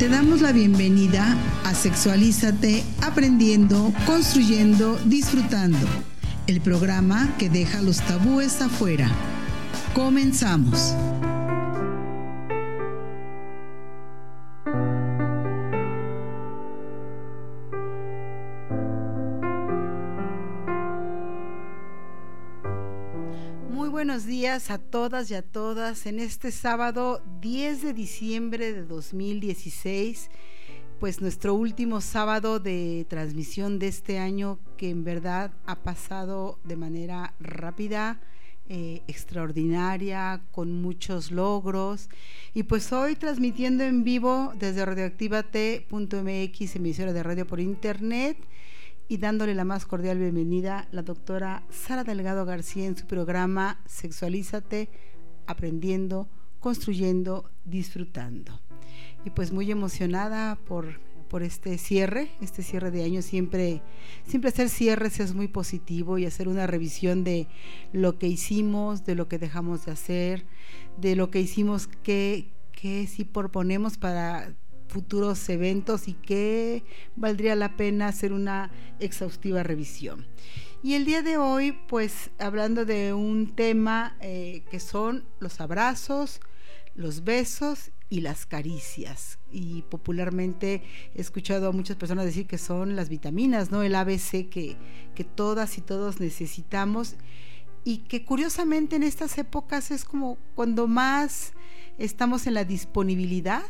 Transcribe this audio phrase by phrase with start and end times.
[0.00, 5.86] Te damos la bienvenida a Sexualízate aprendiendo, construyendo, disfrutando.
[6.46, 9.10] El programa que deja los tabúes afuera.
[9.92, 10.94] Comenzamos.
[24.20, 30.28] Buenos días a todas y a todas en este sábado 10 de diciembre de 2016,
[30.98, 36.76] pues nuestro último sábado de transmisión de este año que en verdad ha pasado de
[36.76, 38.20] manera rápida,
[38.68, 42.10] eh, extraordinaria, con muchos logros.
[42.52, 48.36] Y pues hoy transmitiendo en vivo desde radioactivate.mx, emisora de radio por internet
[49.10, 54.88] y dándole la más cordial bienvenida la doctora Sara Delgado García en su programa Sexualízate,
[55.48, 56.28] aprendiendo,
[56.60, 58.60] construyendo, disfrutando.
[59.24, 63.20] Y pues muy emocionada por, por este cierre, este cierre de año.
[63.20, 63.82] Siempre,
[64.28, 67.48] siempre hacer cierres es muy positivo y hacer una revisión de
[67.92, 70.44] lo que hicimos, de lo que dejamos de hacer,
[71.00, 74.54] de lo que hicimos, que, que si proponemos para
[74.90, 76.84] futuros eventos y que
[77.16, 80.26] valdría la pena hacer una exhaustiva revisión.
[80.82, 86.40] Y el día de hoy, pues hablando de un tema eh, que son los abrazos,
[86.94, 89.38] los besos y las caricias.
[89.50, 90.82] Y popularmente
[91.14, 93.82] he escuchado a muchas personas decir que son las vitaminas, ¿no?
[93.82, 94.76] El ABC que,
[95.14, 97.16] que todas y todos necesitamos
[97.84, 101.52] y que curiosamente en estas épocas es como cuando más
[101.98, 103.62] estamos en la disponibilidad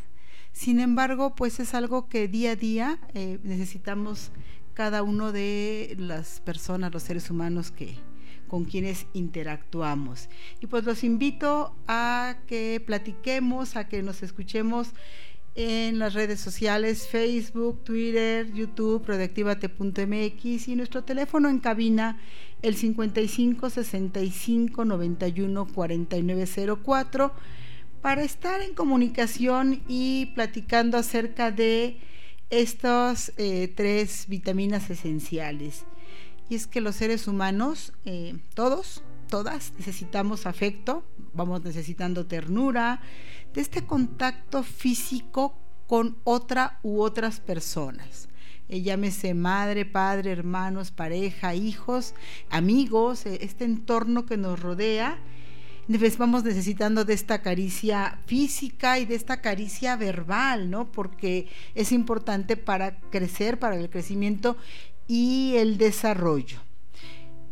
[0.53, 4.31] sin embargo, pues es algo que día a día eh, necesitamos
[4.75, 7.97] cada uno de las personas, los seres humanos que
[8.49, 10.29] con quienes interactuamos.
[10.61, 14.89] Y pues los invito a que platiquemos, a que nos escuchemos
[15.55, 22.19] en las redes sociales, Facebook, Twitter, YouTube, productivate.mx y nuestro teléfono en cabina
[22.63, 27.33] el 55 65 91 4904
[28.03, 31.99] para estar en comunicación y platicando acerca de
[32.49, 35.85] estas eh, tres vitaminas esenciales.
[36.49, 43.01] Y es que los seres humanos, eh, todos, todas, necesitamos afecto, vamos necesitando ternura,
[43.55, 45.55] de este contacto físico
[45.87, 48.29] con otra u otras personas.
[48.69, 52.15] Eh, llámese madre, padre, hermanos, pareja, hijos,
[52.49, 55.19] amigos, este entorno que nos rodea
[56.19, 60.91] vamos necesitando de esta caricia física y de esta caricia verbal, ¿no?
[60.93, 64.57] Porque es importante para crecer, para el crecimiento
[65.09, 66.61] y el desarrollo.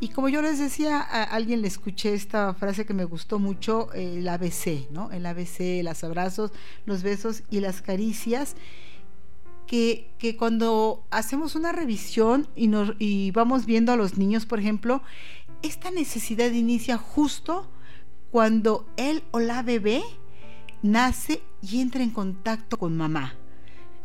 [0.00, 3.92] Y como yo les decía, a alguien le escuché esta frase que me gustó mucho,
[3.92, 5.10] el ABC, ¿no?
[5.10, 6.52] El ABC, los abrazos,
[6.86, 8.54] los besos y las caricias.
[9.66, 14.60] Que, que, cuando hacemos una revisión y, nos, y vamos viendo a los niños, por
[14.60, 15.02] ejemplo,
[15.62, 17.68] esta necesidad inicia justo
[18.30, 20.02] cuando él o la bebé
[20.82, 23.34] nace y entra en contacto con mamá.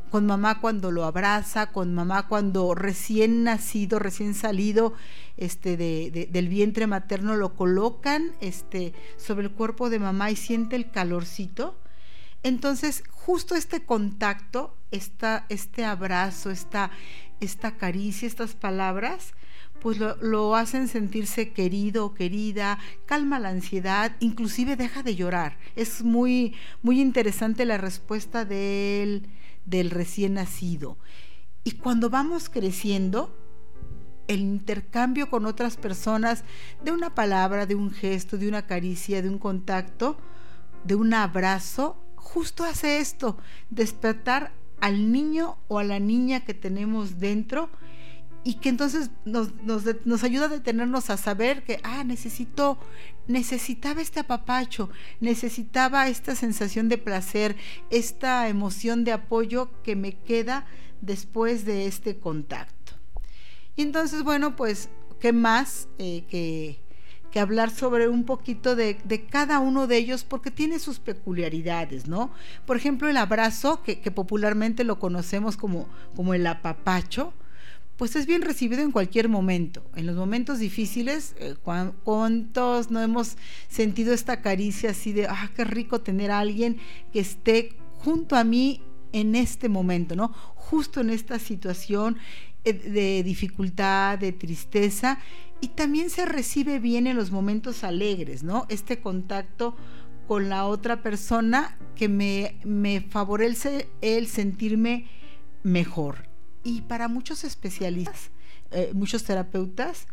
[0.09, 4.93] Con mamá cuando lo abraza, con mamá cuando recién nacido, recién salido
[5.37, 10.91] este, del vientre materno, lo colocan este, sobre el cuerpo de mamá y siente el
[10.91, 11.79] calorcito.
[12.43, 16.91] Entonces, justo este contacto, esta, este abrazo, esta,
[17.39, 19.33] esta caricia, estas palabras,
[19.83, 25.57] pues lo, hacen sentirse querido querida, calma la ansiedad, inclusive deja de llorar.
[25.75, 29.27] Es muy, muy interesante la respuesta del,
[29.65, 30.97] del recién nacido.
[31.65, 33.37] Y cuando vamos creciendo,
[34.29, 36.45] el intercambio con otras personas
[36.81, 40.17] de una palabra, de un gesto, de una caricia, de un contacto,
[40.85, 43.37] de un abrazo, justo hace esto,
[43.69, 47.69] despertar al niño o a la niña que tenemos dentro
[48.43, 52.77] y que entonces nos, nos, ayuda a detenernos a saber que, ah, necesito,
[53.27, 54.89] necesitaba este apapacho,
[55.21, 57.55] necesitaba esta sensación de placer,
[57.89, 60.65] esta emoción de apoyo que me queda
[61.01, 62.93] después de este contacto.
[63.77, 64.89] Y entonces, bueno, pues,
[65.21, 66.81] ¿qué más eh, que,
[67.31, 70.25] que, hablar sobre un poquito de, de, cada uno de ellos?
[70.25, 72.31] Porque tiene sus peculiaridades, ¿no?
[72.65, 77.33] Por ejemplo, el abrazo, que, que popularmente lo conocemos como, como el apapacho,
[78.03, 79.89] pues es bien recibido en cualquier momento.
[79.95, 83.37] En los momentos difíciles, eh, ¿cuántos no hemos
[83.69, 86.79] sentido esta caricia así de, ah, qué rico tener a alguien
[87.13, 88.81] que esté junto a mí
[89.13, 90.33] en este momento, ¿no?
[90.53, 92.17] Justo en esta situación
[92.65, 95.19] eh, de dificultad, de tristeza,
[95.61, 98.65] y también se recibe bien en los momentos alegres, ¿no?
[98.67, 99.77] Este contacto
[100.27, 105.07] con la otra persona que me, me favorece el sentirme
[105.63, 106.32] mejor.
[106.63, 108.31] Y para muchos especialistas,
[108.71, 110.07] eh, muchos terapeutas,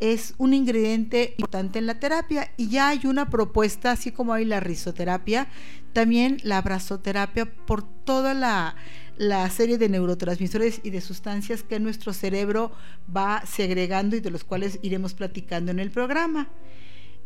[0.00, 4.44] es un ingrediente importante en la terapia y ya hay una propuesta, así como hay
[4.44, 5.46] la risoterapia,
[5.92, 8.74] también la abrazoterapia por toda la,
[9.16, 12.72] la serie de neurotransmisores y de sustancias que nuestro cerebro
[13.14, 16.48] va segregando y de los cuales iremos platicando en el programa.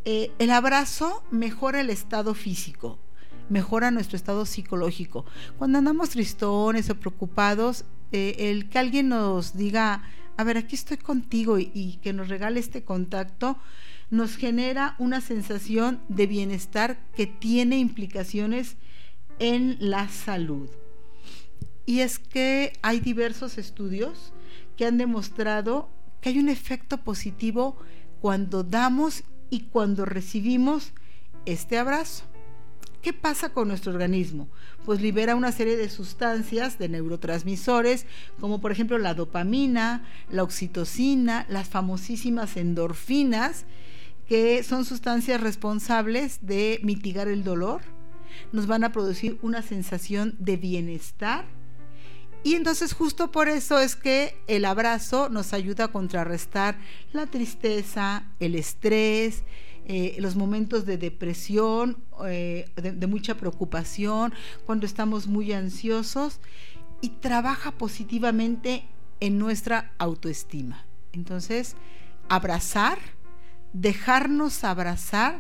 [0.05, 2.99] Eh, el abrazo mejora el estado físico,
[3.49, 5.25] mejora nuestro estado psicológico.
[5.57, 10.03] Cuando andamos tristones o preocupados, eh, el que alguien nos diga,
[10.37, 13.59] a ver, aquí estoy contigo y, que nos regale este contacto,
[14.11, 18.77] nos genera una sensación de bienestar que tiene implicaciones
[19.39, 20.69] en la salud.
[21.87, 24.33] Y es que hay diversos estudios
[24.77, 25.89] que han demostrado
[26.21, 27.77] que hay un efecto positivo
[28.21, 30.93] cuando damos y cuando recibimos
[31.45, 32.25] este abrazo.
[33.07, 34.49] ¿Qué pasa con nuestro organismo?
[34.85, 38.05] Pues libera una serie de sustancias, de neurotransmisores,
[38.41, 43.65] como por ejemplo la dopamina, la oxitocina, las famosísimas endorfinas,
[44.29, 47.83] que son sustancias responsables de mitigar el dolor.
[48.51, 51.45] Nos van a producir una sensación de bienestar.
[52.43, 56.77] Y entonces justo por eso es que el abrazo nos ayuda a contrarrestar
[57.13, 59.45] la tristeza, el estrés,
[59.89, 64.35] eh, los momentos de depresión, eh, de, mucha preocupación,
[64.65, 66.41] cuando estamos muy ansiosos
[67.01, 68.83] y trabaja positivamente
[69.21, 70.85] en nuestra autoestima.
[71.13, 71.77] Entonces,
[72.29, 72.99] abrazar,
[73.75, 75.39] dejarnos abrazar,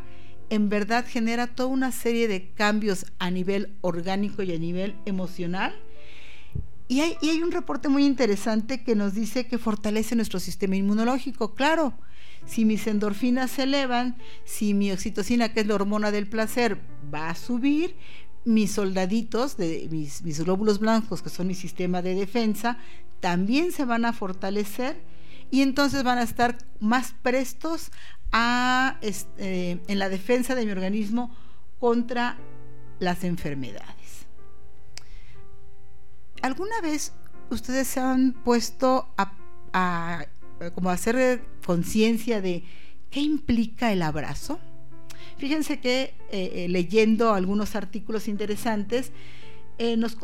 [0.48, 5.74] en verdad genera toda una serie de cambios a nivel orgánico y a nivel emocional.
[6.86, 10.76] Y hay, y hay un reporte muy interesante que nos dice que fortalece nuestro sistema
[10.76, 11.56] inmunológico.
[11.56, 11.94] Claro,
[12.46, 16.80] si mis endorfinas se elevan, si mi oxitocina, que es la hormona del placer,
[17.12, 17.96] va a subir,
[18.46, 22.78] mis soldaditos, mis, glóbulos blancos, que son mi sistema de defensa,
[23.20, 24.96] también se van a fortalecer
[25.50, 27.90] y entonces van a estar más prestos
[28.30, 31.34] a, este, en la defensa de mi organismo
[31.80, 32.38] contra
[33.00, 34.26] las enfermedades.
[36.40, 37.12] ¿Alguna vez
[37.50, 39.32] ustedes se han puesto a,
[39.72, 40.24] a
[40.90, 42.62] hacer conciencia de
[43.10, 44.58] qué implica el abrazo.
[45.36, 49.12] Fíjense que eh, eh, leyendo algunos artículos interesantes,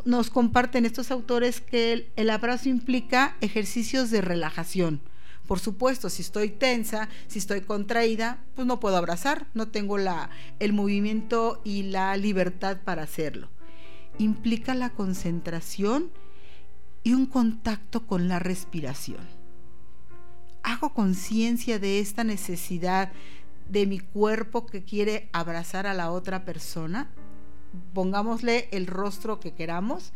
[0.06, 5.02] nos, comparten estos autores que el, abrazo implica ejercicios de relajación.
[5.46, 10.30] Por supuesto, si estoy tensa, si estoy contraída, pues no puedo abrazar, no tengo la,
[10.58, 13.50] el movimiento y la libertad para hacerlo.
[14.16, 16.10] Implica la concentración
[17.02, 19.41] y un contacto con la respiración
[20.62, 23.12] hago conciencia de esta necesidad
[23.68, 27.10] de mi cuerpo que quiere abrazar a la otra persona,
[27.94, 30.12] pongámosle el rostro que queramos,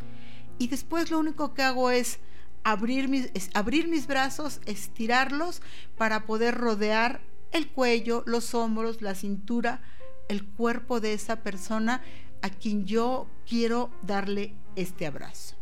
[0.59, 2.19] y después lo único que hago es
[2.63, 5.61] abrir mis, abrir mis brazos, estirarlos
[5.97, 7.21] para poder rodear
[7.51, 9.81] el cuello, los hombros, la cintura,
[10.27, 12.01] el cuerpo de esa persona
[12.41, 15.56] a quien yo quiero darle este abrazo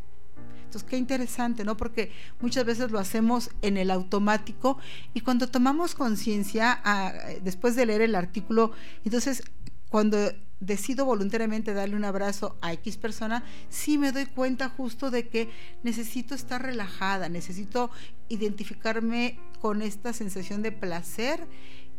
[0.83, 1.77] qué interesante, ¿no?
[1.77, 2.11] Porque
[2.41, 4.77] muchas veces lo hacemos en el automático
[5.13, 8.71] y cuando tomamos conciencia, ah, después de leer el artículo,
[9.03, 9.43] entonces
[9.89, 10.17] cuando
[10.59, 15.49] decido voluntariamente darle un abrazo a X persona, sí me doy cuenta justo de que
[15.83, 17.91] necesito estar relajada, necesito
[18.29, 21.45] identificarme con esta sensación de placer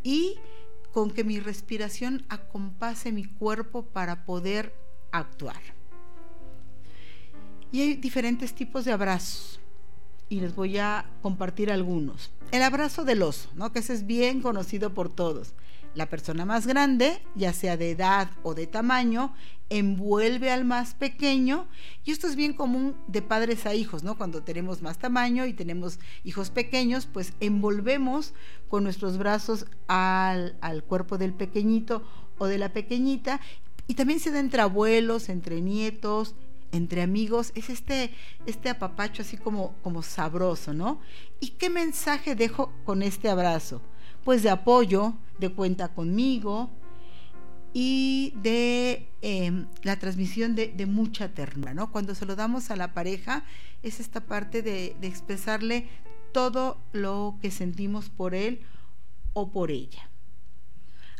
[0.02, 0.36] y
[0.92, 4.74] con que mi respiración acompase mi cuerpo para poder
[5.12, 5.75] actuar.
[7.72, 9.60] Y hay diferentes tipos de abrazos
[10.28, 12.30] y les voy a compartir algunos.
[12.52, 13.72] El abrazo del oso, ¿no?
[13.72, 15.54] que ese es bien conocido por todos.
[15.94, 19.34] La persona más grande, ya sea de edad o de tamaño,
[19.70, 21.66] envuelve al más pequeño
[22.04, 24.16] y esto es bien común de padres a hijos, ¿no?
[24.16, 28.34] Cuando tenemos más tamaño y tenemos hijos pequeños, pues envolvemos
[28.68, 32.04] con nuestros brazos al, al cuerpo del pequeñito
[32.38, 33.40] o de la pequeñita
[33.88, 36.34] y también se da entre abuelos, entre nietos,
[36.76, 38.10] entre amigos es este,
[38.46, 41.00] este apapacho así como, como sabroso, ¿no?
[41.40, 43.82] ¿Y qué mensaje dejo con este abrazo?
[44.24, 46.70] Pues de apoyo, de cuenta conmigo
[47.72, 51.92] y de em, la transmisión de, mucha ternura, ¿no?
[51.92, 53.44] Cuando se lo damos a la pareja
[53.82, 55.88] es esta parte de, de expresarle
[56.32, 58.60] todo lo que sentimos por él
[59.32, 60.10] o por ella.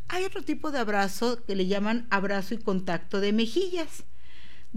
[0.08, 4.04] Hay otro tipo de abrazo que le llaman abrazo y contacto de mejillas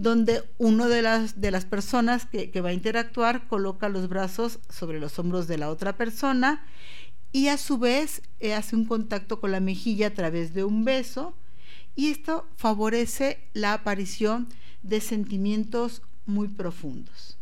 [0.02, 5.00] donde uno de las, de las personas que, va a interactuar coloca los brazos sobre
[5.00, 6.66] los hombros de la otra persona
[7.34, 10.86] y a su vez eh, hace un contacto con la mejilla a través de un
[10.86, 11.36] beso
[11.96, 14.48] y esto favorece la aparición
[14.84, 17.38] de sentimientos muy profundos.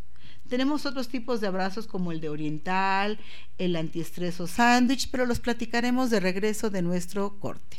[0.50, 3.20] Tenemos otros tipos de abrazos como el de oriental,
[3.60, 7.78] el antiestrés o sándwich, pero los platicaremos de regreso de nuestro corte.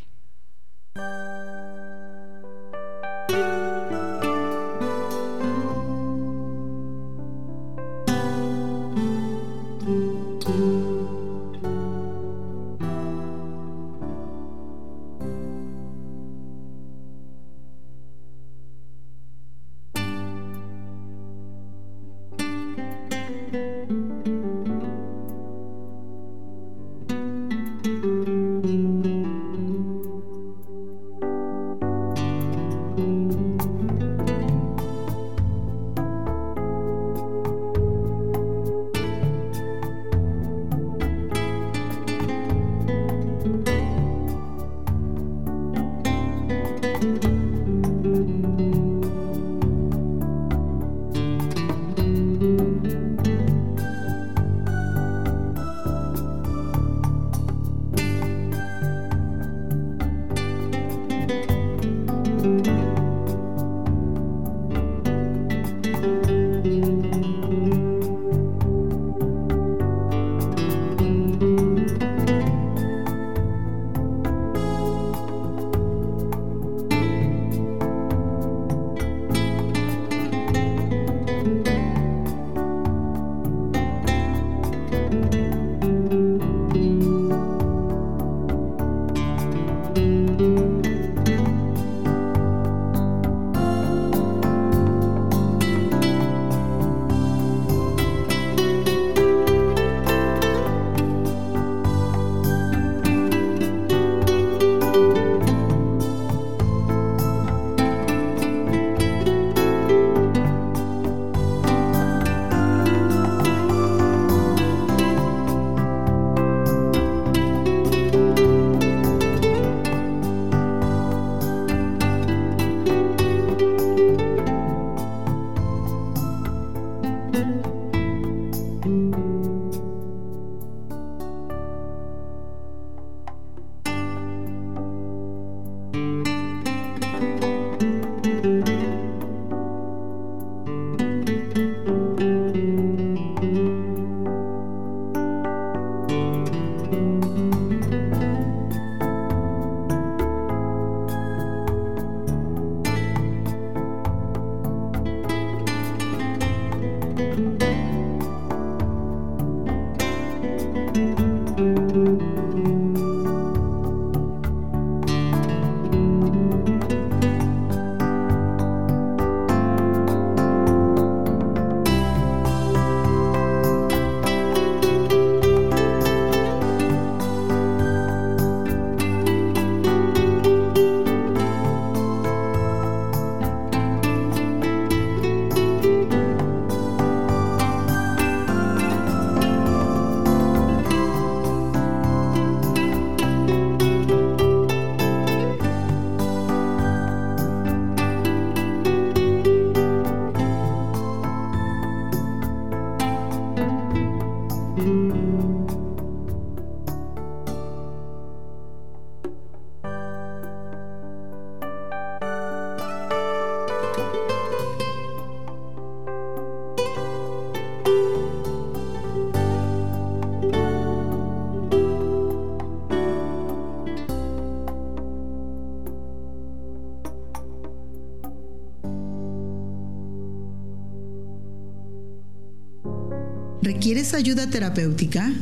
[234.09, 235.33] ¿Requieres ayuda terapéutica?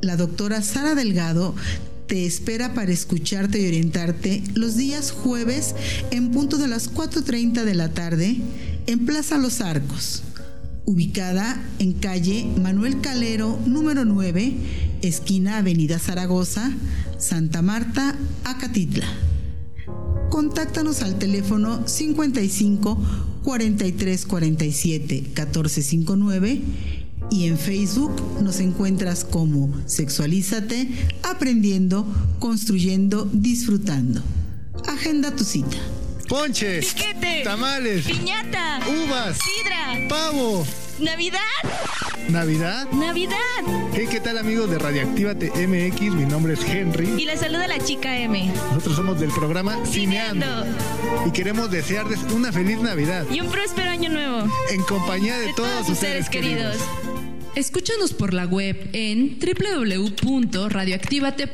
[0.00, 1.56] La doctora Sara Delgado
[2.06, 5.74] te espera para escucharte y orientarte los días jueves
[6.12, 8.36] en punto de las 4.30 de la tarde
[8.86, 10.22] en Plaza Los Arcos,
[10.84, 14.54] ubicada en calle Manuel Calero número 9,
[15.02, 16.70] esquina Avenida Zaragoza,
[17.18, 18.14] Santa Marta,
[18.44, 19.08] Acatitla.
[20.30, 22.98] Contáctanos al teléfono 55
[23.42, 26.62] 43 47 1459
[27.30, 28.12] y en Facebook
[28.42, 30.88] nos encuentras como Sexualízate,
[31.22, 32.06] aprendiendo,
[32.38, 34.22] construyendo, disfrutando.
[34.86, 35.76] Agenda tu cita.
[36.28, 40.64] Ponches, Piquete, tamales, piñata, uvas, sidra, pavo
[41.02, 41.40] ¡Navidad!
[42.28, 42.86] ¿Navidad?
[42.92, 43.36] ¡Navidad!
[43.92, 46.14] Hey, ¿qué tal amigos de Radioactívate MX?
[46.14, 47.20] Mi nombre es Henry.
[47.20, 48.52] Y les saluda la chica M.
[48.70, 50.46] Nosotros somos del programa Cineando.
[51.26, 53.26] Y queremos desearles una feliz Navidad.
[53.30, 54.48] Y un próspero año nuevo.
[54.70, 56.76] En compañía de, De todos, todos sus seres queridos.
[57.54, 61.52] Escúchanos por la web en www.radioactivate.mx.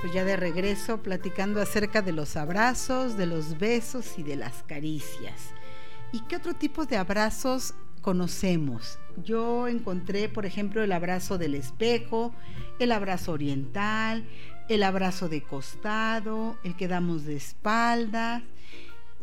[0.00, 4.62] Pues ya de regreso platicando acerca de los abrazos, de los besos y de las
[4.62, 5.50] caricias.
[6.12, 9.00] ¿Y qué otro tipo de abrazos conocemos?
[9.22, 12.34] Yo encontré, por ejemplo, el abrazo del espejo,
[12.78, 14.24] el abrazo oriental,
[14.68, 18.42] el abrazo de costado, el que damos de espaldas.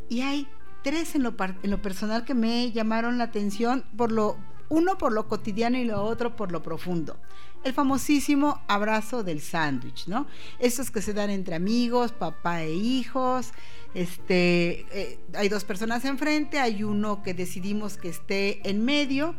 [0.10, 0.48] Y hay
[0.84, 1.36] tres en lo,
[1.82, 4.38] personal que me llamaron la atención, por lo,
[4.70, 7.18] uno por lo cotidiano y lo otro por lo profundo.
[7.64, 10.28] El famosísimo abrazo del sándwich, ¿no?
[10.60, 13.52] Esos que se dan entre amigos, papá e hijos.
[13.94, 19.36] Este, eh, hay dos personas enfrente, hay uno que decidimos que esté en medio.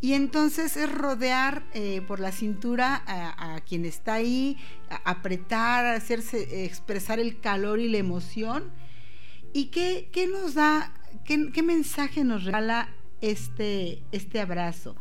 [0.00, 4.56] Y entonces es rodear eh, por la cintura a, quien está ahí,
[5.04, 8.70] apretar, hacerse expresar el calor y la emoción.
[9.52, 12.90] ¿Y qué, qué nos da, qué mensaje nos regala
[13.20, 14.94] este, este abrazo?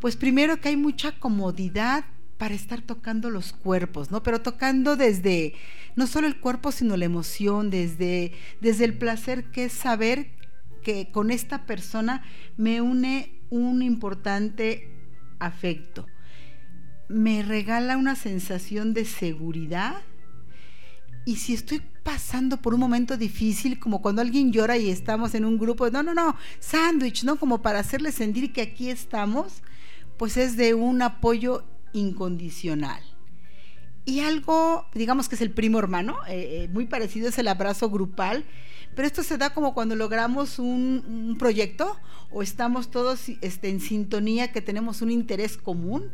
[0.00, 2.04] Pues primero que hay mucha comodidad
[2.38, 4.22] para estar tocando los cuerpos, ¿no?
[4.22, 5.54] Pero tocando desde,
[5.96, 10.37] no solo el cuerpo, sino la emoción, desde, desde el placer que es saber
[10.82, 12.22] que con esta persona
[12.56, 14.90] me une un importante
[15.38, 16.06] afecto.
[17.08, 20.02] Me regala una sensación de seguridad,
[21.28, 25.44] y si estoy pasando por un momento difícil, como cuando alguien llora y estamos en
[25.44, 27.36] un grupo, no, no, no, sándwich, ¿no?
[27.36, 29.62] Como para hacerle sentir que aquí estamos,
[30.16, 33.02] pues es de un apoyo incondicional.
[34.06, 37.90] Y algo, digamos que es el primo hermano, eh, eh, muy parecido es el abrazo
[37.90, 38.46] grupal,
[38.98, 41.96] pero esto se da como cuando logramos un, proyecto
[42.32, 46.10] o estamos todos este, en sintonía, que tenemos un interés común.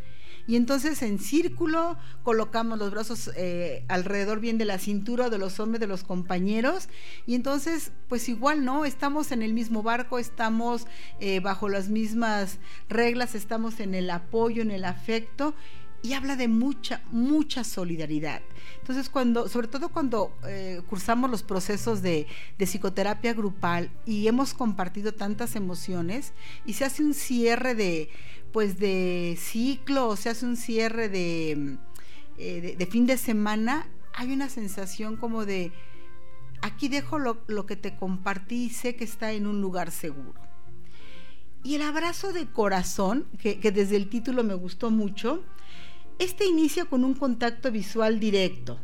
[0.46, 5.60] Y entonces en círculo colocamos los brazos eh, alrededor bien de la cintura de los
[5.60, 6.90] hombres de los compañeros.
[7.26, 10.86] Y entonces pues igual no estamos en el mismo barco estamos
[11.20, 12.58] eh, bajo las mismas
[12.90, 15.54] reglas estamos en el apoyo en el afecto
[16.04, 18.42] y habla de mucha, mucha solidaridad.
[18.78, 22.26] Entonces, cuando, sobre todo cuando eh, cursamos los procesos de,
[22.58, 26.34] de, psicoterapia grupal y hemos compartido tantas emociones
[26.66, 28.10] y se hace un cierre de,
[28.52, 31.78] pues, de ciclo o se hace un cierre de,
[32.36, 35.72] eh, de, de fin de semana, hay una sensación como de,
[36.60, 40.34] aquí dejo lo, lo que te compartí y sé que está en un lugar seguro.
[41.62, 45.42] Y el abrazo de corazón, que, que desde el título me gustó mucho,
[46.18, 48.78] este inicia con un contacto visual directo,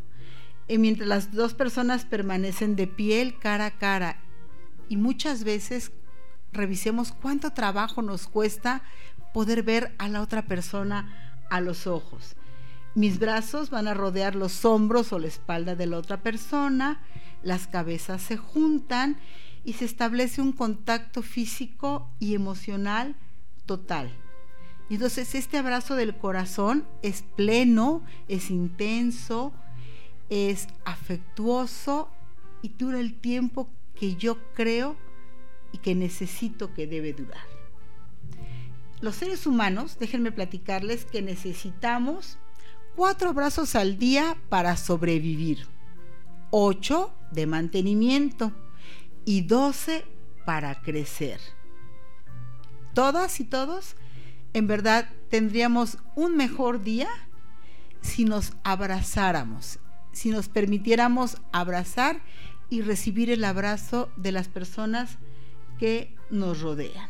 [0.68, 4.20] eh, mientras las dos personas permanecen de piel cara a cara
[4.88, 5.92] y muchas veces
[6.52, 8.82] revisemos cuánto trabajo nos cuesta
[9.32, 12.36] poder ver a la otra persona a los ojos.
[12.94, 17.00] Mis brazos van a rodear los hombros o la espalda de la otra persona,
[17.42, 19.16] las cabezas se juntan
[19.64, 23.14] y se establece un contacto físico y emocional
[23.66, 24.12] total.
[24.90, 29.52] Entonces este abrazo del corazón es pleno, es intenso,
[30.28, 32.10] es afectuoso
[32.60, 34.96] y dura el tiempo que yo creo
[35.72, 37.46] y que necesito que debe durar.
[39.00, 42.38] Los seres humanos, déjenme platicarles que necesitamos
[42.96, 45.66] cuatro abrazos al día para sobrevivir,
[46.50, 48.52] ocho de mantenimiento
[49.24, 50.04] y doce
[50.44, 51.40] para crecer.
[52.92, 53.94] Todas y todos
[54.52, 57.08] en verdad tendríamos un mejor día
[58.00, 59.78] si nos abrazáramos,
[60.12, 62.20] si nos permitiéramos abrazar
[62.68, 65.18] y recibir el abrazo de las personas
[65.78, 67.08] que nos rodean.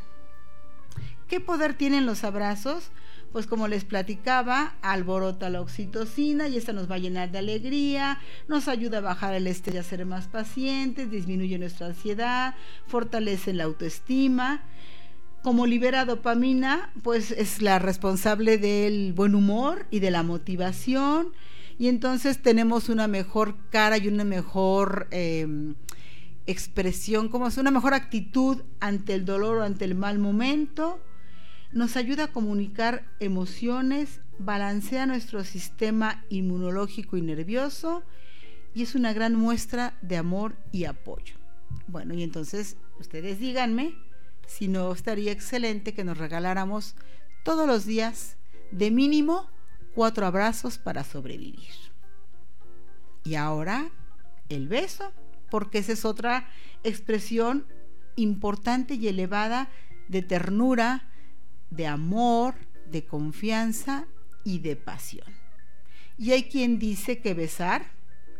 [1.29, 2.91] ¿Qué poder tienen los abrazos?
[3.31, 8.19] Pues como les platicaba, alborota la oxitocina y esta nos va a llenar de alegría,
[8.49, 12.57] nos ayuda a bajar el estrés y a ser más pacientes, disminuye nuestra ansiedad,
[12.89, 14.65] fortalece la autoestima,
[15.43, 21.33] como libera dopamina, pues es la responsable del buen humor y de la motivación.
[21.79, 25.47] Y entonces tenemos una mejor cara y una mejor eh,
[26.47, 31.01] expresión, como es una mejor actitud ante el dolor o ante el mal momento.
[31.73, 38.03] Nos ayuda a comunicar emociones, balancea nuestro sistema inmunológico y nervioso
[38.75, 41.35] y es una gran muestra de amor y apoyo.
[41.87, 43.95] Bueno, y entonces ustedes díganme
[44.47, 46.95] si no estaría excelente que nos regaláramos
[47.45, 48.37] todos los días
[48.71, 49.49] de mínimo
[49.95, 51.73] cuatro abrazos para sobrevivir.
[53.25, 53.91] Y ahora
[54.49, 55.13] el beso,
[55.51, 56.49] porque esa es otra
[56.85, 57.67] expresión
[58.17, 59.69] importante y elevada
[60.09, 61.09] de ternura,
[61.71, 62.55] de amor,
[62.87, 64.07] de confianza
[64.45, 65.29] y de pasión.
[66.19, 67.93] Y hay quien dice que besar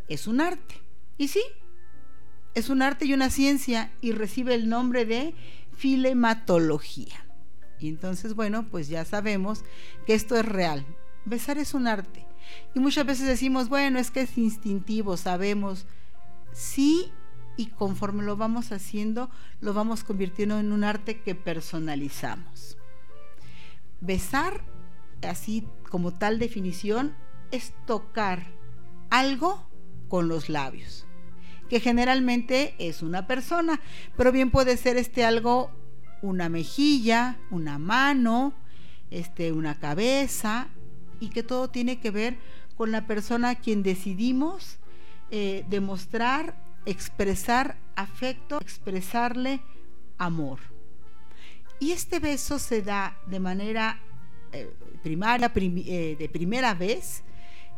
[0.07, 0.75] es un arte.
[1.17, 1.41] Y sí,
[2.53, 5.33] es un arte y una ciencia y recibe el nombre de
[5.73, 7.25] filematología.
[7.79, 9.63] Y entonces, bueno, pues ya sabemos
[10.05, 10.85] que esto es real.
[11.25, 12.25] Besar es un arte.
[12.75, 15.85] Y muchas veces decimos, bueno, es que es instintivo, sabemos.
[16.51, 17.11] Sí,
[17.57, 19.29] y conforme lo vamos haciendo,
[19.59, 22.77] lo vamos convirtiendo en un arte que personalizamos.
[23.99, 24.63] Besar,
[25.21, 27.15] así como tal definición,
[27.51, 28.45] es tocar
[29.09, 29.67] algo
[30.07, 31.05] con los labios,
[31.71, 33.79] que generalmente es una persona,
[34.17, 35.71] pero bien puede ser este algo
[36.21, 38.53] una mejilla, una mano,
[39.09, 40.67] este, una cabeza,
[41.21, 42.35] y que todo tiene que ver
[42.75, 44.79] con la persona a quien decidimos
[45.29, 49.61] eh, demostrar, expresar afecto, expresarle
[50.17, 50.59] amor.
[51.79, 53.97] Y este beso se da de manera
[54.51, 54.69] eh,
[55.03, 57.23] primaria, eh, de primera vez,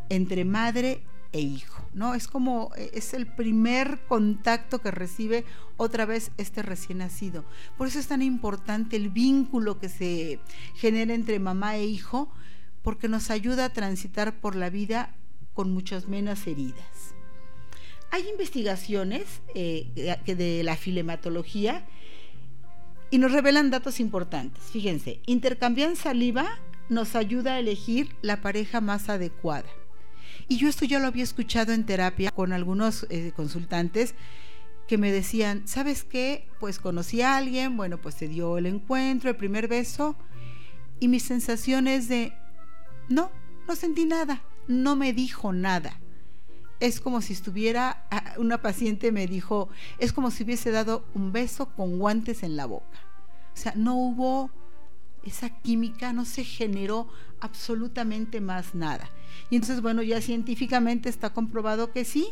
[0.10, 1.04] entre madre
[1.34, 2.14] e hijo, ¿no?
[2.14, 5.46] Es como, es el primer contacto que recibe
[5.78, 7.44] otra vez este recién nacido.
[7.78, 10.40] Por eso es tan importante el vínculo que se
[10.76, 12.32] genera entre mamá e hijo,
[12.84, 15.16] porque nos ayuda a transitar por la vida
[15.54, 17.16] con muchas menos heridas.
[18.12, 21.84] Hay investigaciones eh, de la filematología
[23.10, 24.64] y nos revelan datos importantes.
[24.66, 29.70] Fíjense, intercambiar saliva nos ayuda a elegir la pareja más adecuada.
[30.48, 34.16] Y yo esto ya lo había escuchado en terapia con algunos eh, consultantes
[34.88, 36.48] que me decían, ¿sabes qué?
[36.60, 40.16] Pues conocí a alguien, bueno, pues se dio el encuentro, el primer beso,
[41.00, 42.34] y mi sensación es de,
[43.10, 43.32] no,
[43.68, 46.00] no sentí nada, no me dijo nada.
[46.80, 51.32] Es como si estuviera, ah, una paciente me dijo, es como si hubiese dado un
[51.32, 53.00] beso con guantes en la boca.
[53.54, 54.52] O sea, no hubo
[55.26, 57.08] esa química, no se generó
[57.40, 59.10] absolutamente más nada.
[59.50, 62.28] Y entonces, bueno, ya científicamente está comprobado que sí,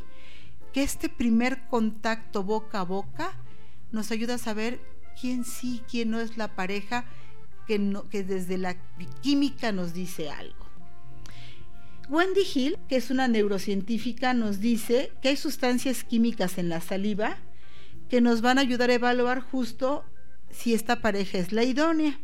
[0.73, 3.33] que este primer contacto boca a boca
[3.91, 4.79] nos ayuda a saber
[5.19, 7.05] quién sí, quién no es la pareja
[7.67, 8.75] que, que desde la
[9.21, 10.65] química nos dice algo.
[12.09, 17.37] Wendy Hill, que es una neurocientífica, nos dice que hay sustancias químicas en la saliva
[18.09, 20.03] que nos van a ayudar a evaluar justo
[20.49, 22.19] si esta pareja es la idónea.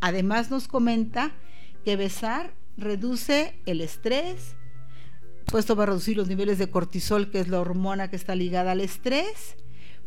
[0.00, 1.32] Además nos comenta
[1.84, 4.56] que besar reduce el estrés,
[5.46, 8.72] puesto va a reducir los niveles de cortisol, que es la hormona que está ligada
[8.72, 9.56] al estrés,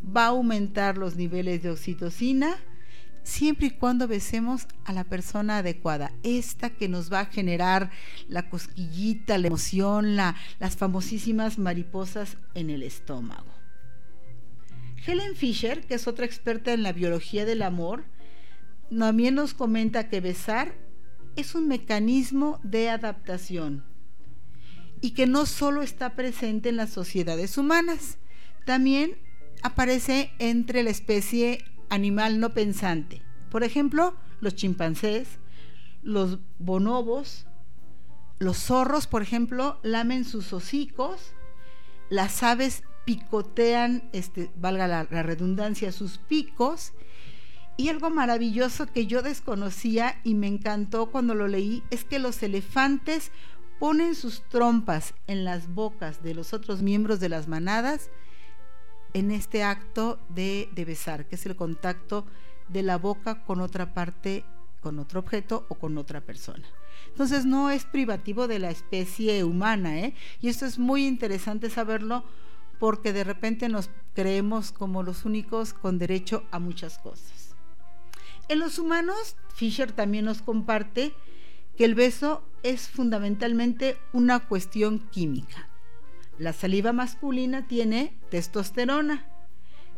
[0.05, 2.57] va a aumentar los niveles de oxitocina,
[3.23, 7.91] siempre y cuando besemos a la persona adecuada, esta que nos va a generar
[8.27, 13.51] la cosquillita, la emoción, las famosísimas mariposas en el estómago.
[15.05, 18.05] Helen Fisher, que es otra experta en la biología del amor,
[18.97, 20.73] también nos comenta que besar
[21.35, 23.85] es un mecanismo de adaptación
[24.99, 28.17] y que no solo está presente en las sociedades humanas,
[28.65, 29.17] también
[29.63, 33.21] aparece entre la especie animal no pensante.
[33.49, 35.27] Por ejemplo, los chimpancés,
[36.03, 37.47] los bonobos,
[38.39, 41.33] los zorros, por ejemplo, lamen sus hocicos,
[42.09, 46.93] las aves picotean, este, valga la, la redundancia, sus picos.
[47.81, 52.43] Y algo maravilloso que yo desconocía y me encantó cuando lo leí es que los
[52.43, 53.31] elefantes
[53.79, 58.11] ponen sus trompas en las bocas de los otros miembros de las manadas
[59.15, 62.27] en este acto de, besar, que es el contacto
[62.67, 64.45] de la boca con otra parte,
[64.79, 66.67] con otro objeto o con otra persona.
[67.07, 70.13] Entonces no es privativo de la especie humana, ¿eh?
[70.39, 72.25] Y esto es muy interesante saberlo
[72.77, 77.50] porque de repente nos creemos como los únicos con derecho a muchas cosas.
[78.51, 81.13] En los humanos, Fisher también nos comparte
[81.77, 85.69] que el beso es fundamentalmente una cuestión química.
[86.37, 89.25] La saliva masculina tiene testosterona,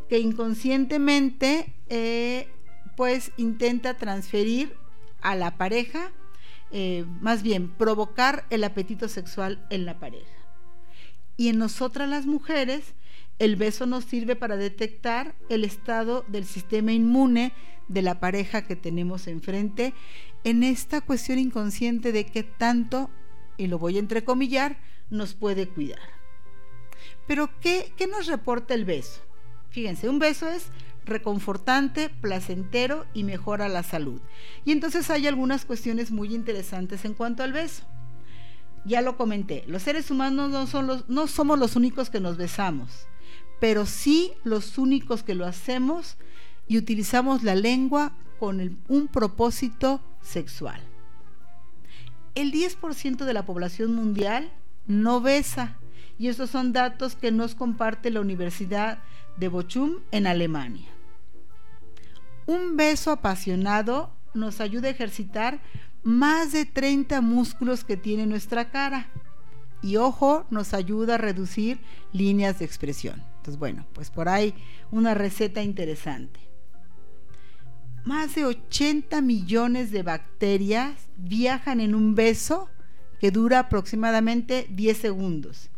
[0.07, 2.47] que inconscientemente eh,
[2.95, 4.77] pues intenta transferir
[5.23, 6.11] a la pareja,
[6.69, 10.45] eh, más bien provocar el apetito sexual en la pareja.
[11.37, 12.93] Y en nosotras las mujeres,
[13.39, 17.53] el beso nos sirve para detectar el estado del sistema inmune
[17.87, 19.93] de la pareja que tenemos enfrente
[20.43, 23.09] en esta cuestión inconsciente de qué tanto,
[23.57, 24.77] y lo voy a entrecomillar,
[25.09, 25.99] nos puede cuidar.
[27.27, 29.21] Pero ¿qué, nos reporta el beso?
[29.69, 30.67] Fíjense, un beso es
[31.05, 34.21] reconfortante, placentero y mejora la salud.
[34.65, 37.83] Y entonces hay algunas cuestiones muy interesantes en cuanto al beso.
[38.85, 42.35] Ya lo comenté, los seres humanos no, son los, no somos los únicos que nos
[42.35, 43.07] besamos,
[43.59, 46.17] pero sí los únicos que lo hacemos
[46.67, 50.81] y utilizamos la lengua con un propósito sexual.
[52.35, 54.51] El 10% de la población mundial
[54.87, 55.77] no besa,
[56.17, 58.99] y estos son datos que nos comparte la Universidad
[59.37, 60.87] de Bochum en Alemania.
[62.45, 65.61] Un beso apasionado nos ayuda a ejercitar
[66.03, 69.07] más de 30 músculos que tiene nuestra cara.
[69.81, 71.79] Y ojo, nos ayuda a reducir
[72.11, 73.23] líneas de expresión.
[73.43, 74.53] Entonces, bueno, pues por ahí
[74.89, 76.39] una receta interesante.
[78.05, 82.69] Más de 80 millones de bacterias viajan en un beso
[83.19, 85.69] que dura aproximadamente 10 segundos.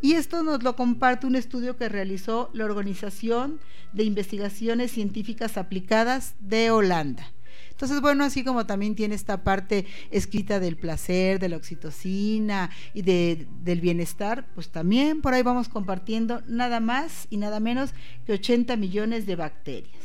[0.00, 3.58] Y esto nos lo comparte un estudio que realizó la Organización
[3.92, 7.32] de Investigaciones Científicas Aplicadas de Holanda.
[7.78, 13.02] Entonces, bueno, así como también tiene esta parte escrita del placer, de la oxitocina y
[13.02, 17.94] del bienestar, pues también por ahí vamos compartiendo nada más y nada menos
[18.26, 20.02] que 80 millones de bacterias.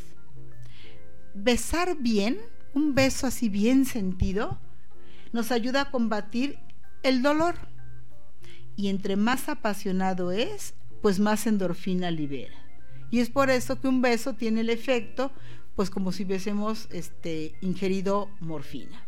[1.33, 2.38] Besar bien,
[2.75, 4.59] un beso así bien sentido,
[5.31, 6.59] nos ayuda a combatir
[7.01, 7.55] el dolor.
[8.75, 12.53] Y entre más apasionado es, pues más endorfina libera.
[13.09, 15.31] Y es por eso que un beso tiene el efecto
[15.75, 19.07] pues como si hubiésemos este, ingerido morfina.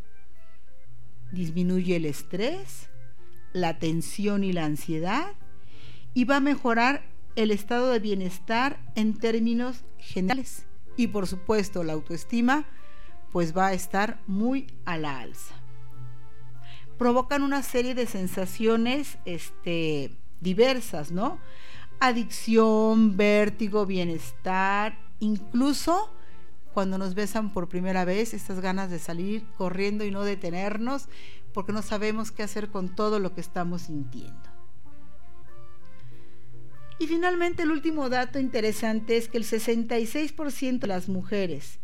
[1.32, 2.90] Disminuye el estrés,
[3.54, 5.34] la tensión y la ansiedad
[6.14, 7.04] y va a mejorar
[7.36, 10.66] el estado de bienestar en términos generales.
[10.98, 12.66] Y por supuesto la autoestima
[13.32, 15.56] pues va a estar muy a la alza.
[16.98, 21.38] Provocan una serie de sensaciones este, diversas, ¿no?
[22.00, 26.15] Adicción, vértigo, bienestar, incluso
[26.76, 31.08] cuando nos besan por primera vez, estas ganas de salir corriendo y no detenernos,
[31.54, 34.50] porque no sabemos qué hacer con todo lo que estamos sintiendo.
[37.00, 41.80] Y finalmente el último dato interesante es que el 66% de las mujeres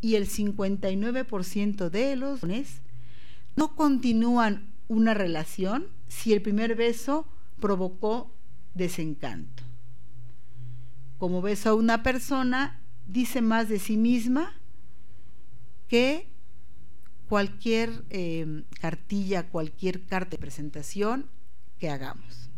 [0.00, 2.80] y el 59% de los hombres
[3.56, 7.26] no continúan una relación si el primer beso
[7.60, 8.34] provocó
[8.72, 9.64] desencanto.
[11.18, 12.79] Como beso a una persona
[13.12, 14.54] dice más de sí misma
[15.88, 16.28] que
[17.28, 21.26] cualquier eh, cartilla, cualquier carta de presentación
[21.78, 22.50] que hagamos.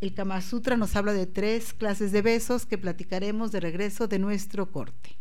[0.00, 4.18] El Kama Sutra nos habla de tres clases de besos que platicaremos de regreso de
[4.18, 5.18] nuestro corte.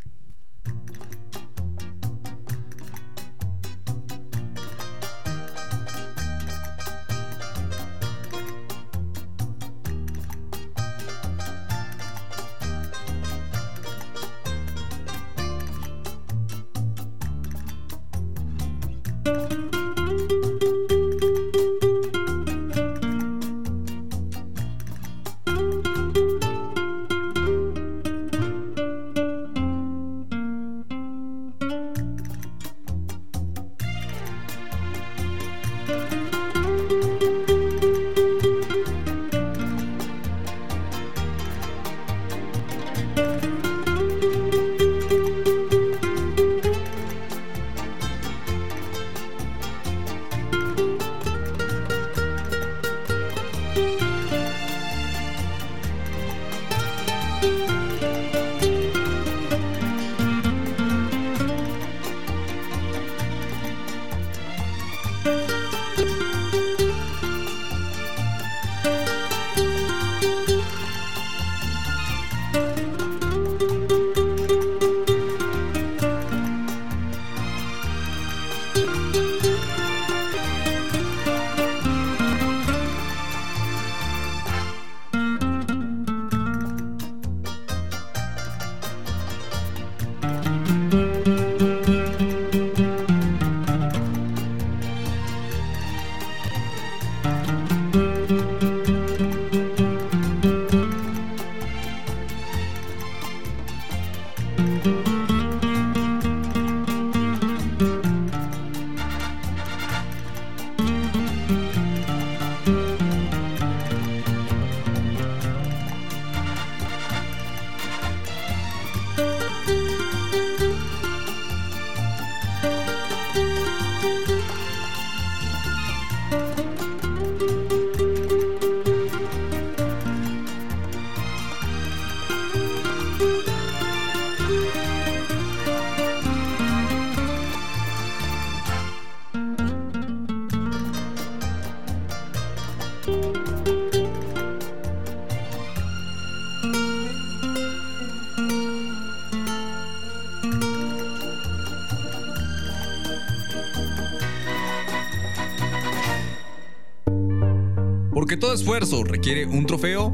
[158.79, 160.13] Requiere un trofeo.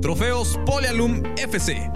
[0.00, 1.90] Trofeos Polialum FC.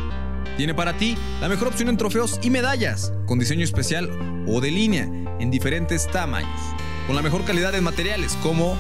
[0.57, 4.73] Tiene para ti la mejor opción en trofeos y medallas, con diseño especial o de
[4.73, 5.05] línea,
[5.39, 6.61] en diferentes tamaños,
[7.07, 8.77] con la mejor calidad de materiales como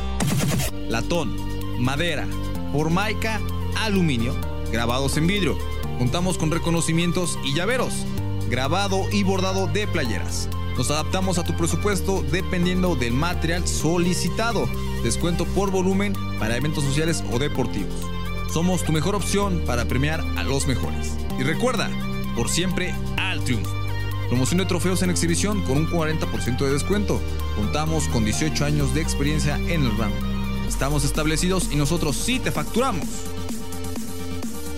[0.88, 1.36] latón,
[1.78, 2.26] madera,
[2.72, 3.40] formaica,
[3.84, 4.34] aluminio,
[4.72, 5.56] grabados en vidrio.
[5.98, 8.04] Contamos con reconocimientos y llaveros,
[8.50, 10.48] grabado y bordado de playeras.
[10.76, 14.68] Nos adaptamos a tu presupuesto dependiendo del material solicitado.
[15.04, 17.94] Descuento por volumen para eventos sociales o deportivos.
[18.52, 21.12] Somos tu mejor opción para premiar a los mejores.
[21.38, 21.90] Y recuerda,
[22.34, 23.70] por siempre al triunfo.
[24.28, 27.20] Promoción de trofeos en exhibición con un 40% de descuento.
[27.56, 30.14] Contamos con 18 años de experiencia en el ramo.
[30.68, 33.06] Estamos establecidos y nosotros sí te facturamos.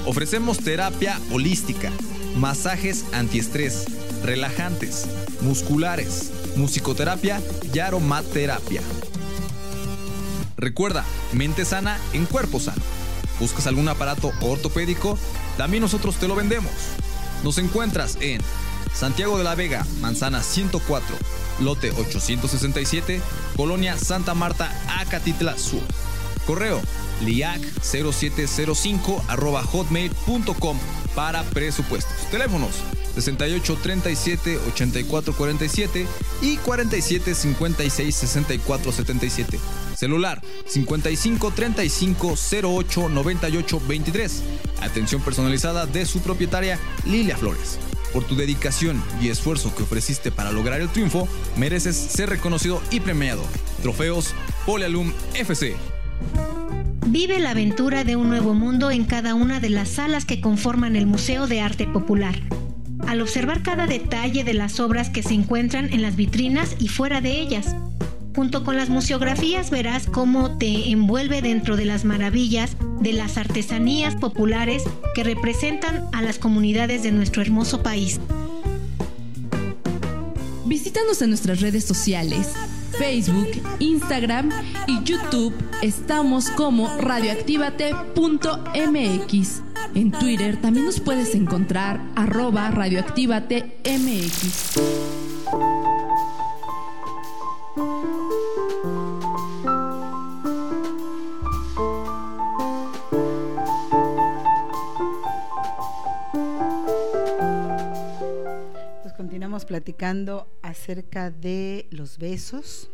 [0.06, 1.92] Ofrecemos terapia holística,
[2.36, 3.86] masajes antiestrés,
[4.24, 5.06] relajantes,
[5.42, 7.42] musculares, musicoterapia
[7.74, 8.82] y aromaterapia.
[10.60, 12.82] Recuerda, mente sana en cuerpo sano.
[13.40, 15.18] ¿Buscas algún aparato ortopédico?
[15.56, 16.70] También nosotros te lo vendemos.
[17.42, 18.42] Nos encuentras en
[18.94, 21.16] Santiago de la Vega, Manzana 104,
[21.60, 23.22] lote 867,
[23.56, 24.70] Colonia Santa Marta,
[25.00, 25.80] Acatitla Sur.
[26.46, 26.82] Correo
[27.22, 30.78] liac0705 arroba hotmail.com
[31.14, 32.12] para presupuestos.
[32.30, 32.72] Teléfonos
[33.14, 36.06] 68 37 84 47
[36.42, 39.58] y 47 56 64 77.
[40.00, 44.42] Celular 55 35 08 98 23.
[44.80, 47.78] Atención personalizada de su propietaria Lilia Flores.
[48.14, 53.00] Por tu dedicación y esfuerzo que ofreciste para lograr el triunfo, mereces ser reconocido y
[53.00, 53.42] premiado.
[53.82, 54.34] Trofeos
[54.64, 55.76] Polialum FC.
[57.06, 60.96] Vive la aventura de un nuevo mundo en cada una de las salas que conforman
[60.96, 62.40] el Museo de Arte Popular.
[63.06, 67.20] Al observar cada detalle de las obras que se encuentran en las vitrinas y fuera
[67.20, 67.76] de ellas,
[68.34, 74.16] junto con las museografías verás cómo te envuelve dentro de las maravillas de las artesanías
[74.16, 74.82] populares
[75.14, 78.18] que representan a las comunidades de nuestro hermoso país.
[80.66, 82.52] Visítanos en nuestras redes sociales,
[82.96, 83.48] Facebook,
[83.80, 84.50] Instagram
[84.86, 85.52] y YouTube.
[85.82, 89.62] Estamos como radioactivate.mx.
[89.94, 95.19] En Twitter también nos puedes encontrar arroba radioactivatemx.
[97.72, 97.84] Pues
[109.16, 112.90] continuamos platicando acerca de los besos,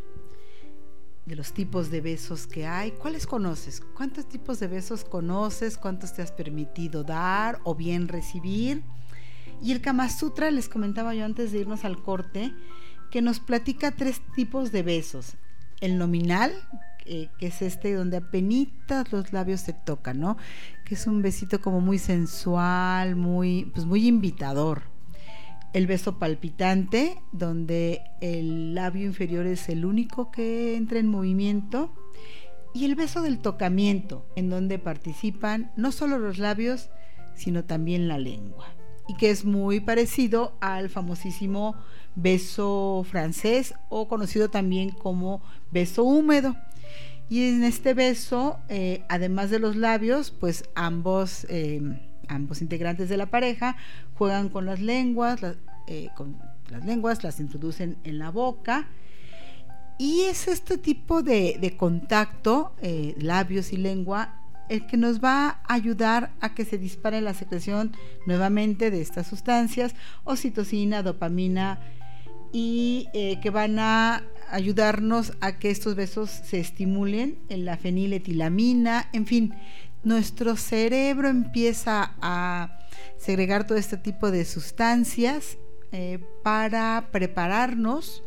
[1.24, 2.90] de los tipos de besos que hay.
[2.90, 3.80] ¿Cuáles conoces?
[3.80, 5.78] ¿Cuántos tipos de besos conoces?
[5.78, 8.82] ¿Cuántos te has permitido dar o bien recibir?
[9.62, 12.52] Y el Kama Sutra, les comentaba yo antes de irnos al corte,
[13.10, 15.36] que nos platica tres tipos de besos.
[15.80, 16.52] El nominal,
[17.04, 20.36] que es este donde apenas los labios se tocan, ¿no?
[20.84, 24.82] Que es un besito como muy sensual, muy, pues muy invitador.
[25.72, 31.92] El beso palpitante, donde el labio inferior es el único que entra en movimiento.
[32.74, 36.90] Y el beso del tocamiento, en donde participan no solo los labios,
[37.34, 38.75] sino también la lengua.
[39.08, 41.76] Y que es muy parecido al famosísimo
[42.16, 46.56] beso francés o conocido también como beso húmedo.
[47.28, 51.80] Y en este beso, eh, además de los labios, pues ambos, eh,
[52.28, 53.76] ambos integrantes de la pareja
[54.14, 55.40] juegan con las lenguas,
[55.88, 56.36] eh, con
[56.70, 58.88] las lenguas, las introducen en la boca.
[59.98, 62.74] Y es este tipo de, de contacto,
[63.16, 67.96] labios y lengua, el que nos va a ayudar a que se dispare la secreción
[68.26, 71.81] nuevamente de estas sustancias, oxitocina, dopamina,
[72.52, 79.09] y eh, que van a ayudarnos a que estos besos se estimulen en la feniletilamina,
[79.12, 79.55] en fin,
[80.05, 82.78] nuestro cerebro empieza a
[83.18, 85.59] segregar todo este tipo de sustancias
[85.93, 88.22] eh, para prepararnos,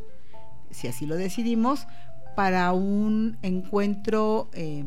[0.72, 1.88] si así lo decidimos,
[2.36, 4.86] para un encuentro, eh,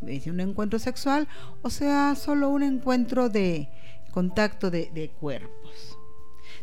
[0.00, 1.28] un encuentro sexual,
[1.62, 3.68] o sea, solo un encuentro de
[4.12, 5.96] contacto de, cuerpos.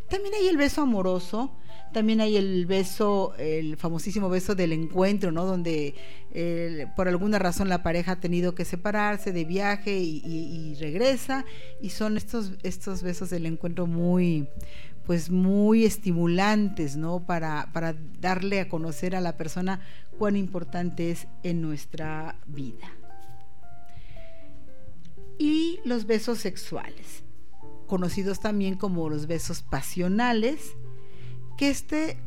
[0.10, 1.52] También hay el beso amoroso,
[1.94, 5.46] también hay el beso, el famosísimo beso del encuentro, ¿no?
[5.46, 5.96] Donde
[6.32, 10.76] eh, por alguna razón la pareja ha tenido que separarse de viaje y, y- y
[10.76, 11.46] regresa
[11.82, 14.50] y son estos, estos besos del encuentro muy,
[15.06, 17.26] pues muy estimulantes, ¿no?
[17.26, 19.80] Para, para darle a conocer a la persona
[20.18, 22.90] cuán importante es en nuestra vida.
[25.38, 27.24] Y los besos sexuales,
[27.88, 30.76] conocidos también como los besos pasionales,
[31.58, 32.18] que este,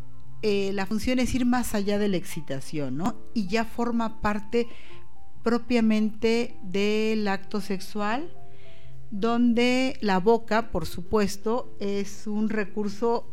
[0.42, 3.16] eh, la función es ir más allá de la excitación, ¿no?
[3.34, 4.66] Y ya forma parte
[5.42, 8.32] propiamente del acto sexual,
[9.10, 13.32] donde la boca, por supuesto, es un recurso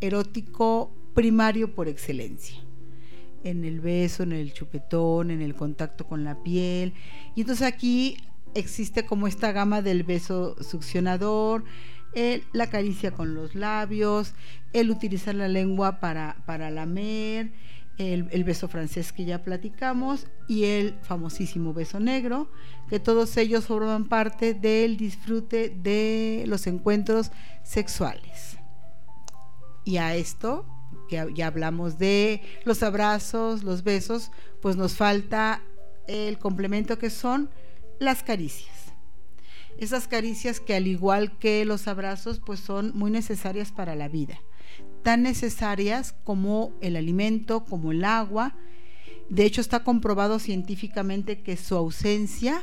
[0.00, 2.56] erótico primario por excelencia.
[3.42, 6.94] En el beso, en el chupetón, en el contacto con la piel.
[7.34, 8.16] Y entonces aquí
[8.54, 11.64] existe como esta gama del beso succionador,
[12.52, 14.34] la caricia con los labios,
[14.72, 17.52] el utilizar la lengua para, para lamer,
[17.98, 22.50] el, beso francés que ya platicamos y el famosísimo beso negro,
[22.88, 27.30] que todos ellos forman parte del disfrute de los encuentros
[27.62, 28.58] sexuales.
[29.84, 30.66] Y a esto,
[31.08, 34.30] que ya hablamos de los abrazos, los besos,
[34.60, 35.62] pues nos falta
[36.06, 37.50] el complemento que son
[38.04, 38.74] las caricias.
[39.78, 44.38] Esas caricias que al igual que los abrazos, pues son muy necesarias para la vida
[45.04, 48.56] tan necesarias como el alimento, como el agua.
[49.28, 52.62] De hecho, está comprobado científicamente que su ausencia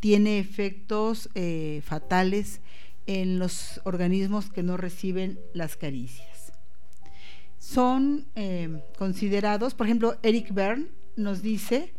[0.00, 2.60] tiene efectos eh, fatales
[3.06, 6.52] en los organismos que no reciben las caricias.
[7.58, 11.94] Son eh, considerados, por ejemplo, Eric Berne nos dice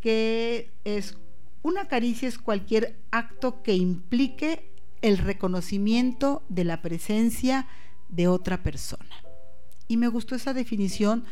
[0.00, 1.16] que es
[1.62, 4.70] una caricia es cualquier acto que implique
[5.02, 7.66] el reconocimiento de la presencia
[8.08, 9.14] de otra persona.
[9.88, 11.24] Y me gustó esa definición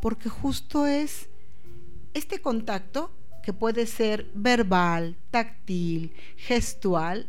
[0.00, 1.28] porque justo es
[2.14, 3.10] este contacto
[3.42, 7.28] que puede ser verbal, táctil, gestual,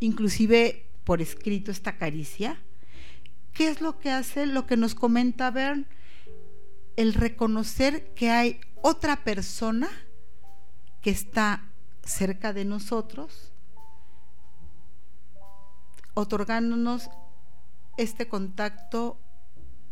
[0.00, 2.60] inclusive por escrito esta caricia.
[3.52, 5.86] ¿Qué es lo que hace lo que nos comenta Bern?
[6.96, 9.88] El reconocer que hay otra persona
[11.00, 11.65] que está
[12.06, 13.52] cerca de nosotros,
[16.14, 17.10] otorgándonos
[17.96, 19.18] este contacto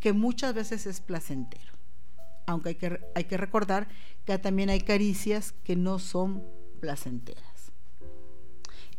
[0.00, 1.72] que muchas veces es placentero.
[2.46, 3.88] Aunque hay que, hay que recordar
[4.24, 6.42] que también hay caricias que no son
[6.80, 7.72] placenteras.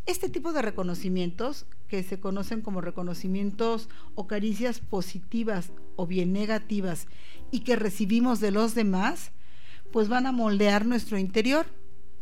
[0.05, 7.07] Este tipo de reconocimientos, que se conocen como reconocimientos o caricias positivas o bien negativas
[7.49, 9.31] y que recibimos de los demás,
[9.91, 11.65] pues van a moldear nuestro interior.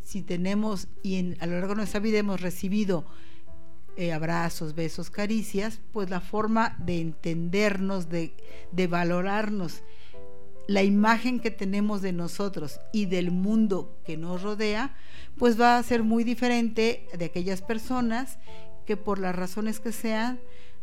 [0.04, 3.06] Si tenemos y a lo largo de nuestra vida hemos recibido
[3.95, 8.34] eh, abrazos, besos, caricias, pues la forma de entendernos, de,
[8.72, 9.84] de valorarnos,
[10.68, 14.95] la imagen que tenemos de nosotros y del mundo que nos rodea,
[15.38, 18.39] pues va a ser muy diferente de aquellas personas
[18.86, 20.39] que por las razones que sean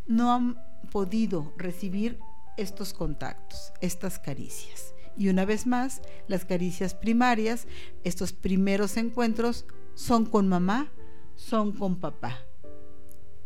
[0.07, 2.19] no han podido recibir
[2.57, 4.95] estos contactos, estas caricias.
[5.17, 7.67] Y una vez más, las caricias primarias,
[8.05, 10.91] estos primeros encuentros, son con mamá,
[11.35, 12.39] son con papá.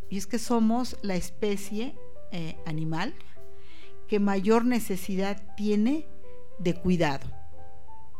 [0.09, 1.95] Y es que somos la especie
[2.31, 3.13] eh, animal
[4.07, 6.07] que mayor necesidad tiene
[6.59, 7.27] de cuidado.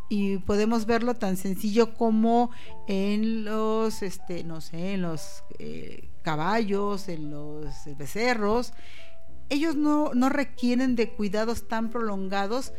[0.09, 2.51] Y podemos verlo tan sencillo como
[2.87, 8.73] en los, este, no sé, en los eh, caballos, en los becerros.
[9.49, 12.71] Ellos no, no requieren de cuidados tan prolongados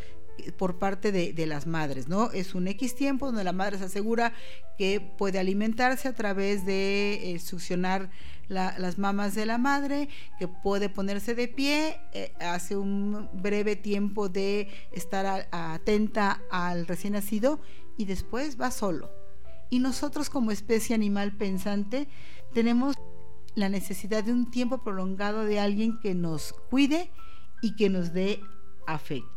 [0.56, 2.30] por parte de, las madres, ¿no?
[2.32, 4.32] Es un X tiempo donde la madre se asegura
[4.78, 8.10] que puede alimentarse a través de eh, succionar
[8.48, 10.08] las mamas de la madre,
[10.38, 17.14] que puede ponerse de pie, eh, hace un breve tiempo de estar atenta al recién
[17.14, 17.60] nacido
[17.96, 19.10] y después va solo.
[19.68, 22.08] Y nosotros como especie animal pensante
[22.54, 22.94] tenemos
[23.56, 27.10] la necesidad de un tiempo prolongado de alguien que nos cuide
[27.62, 28.40] y que nos dé
[28.86, 29.35] afecto.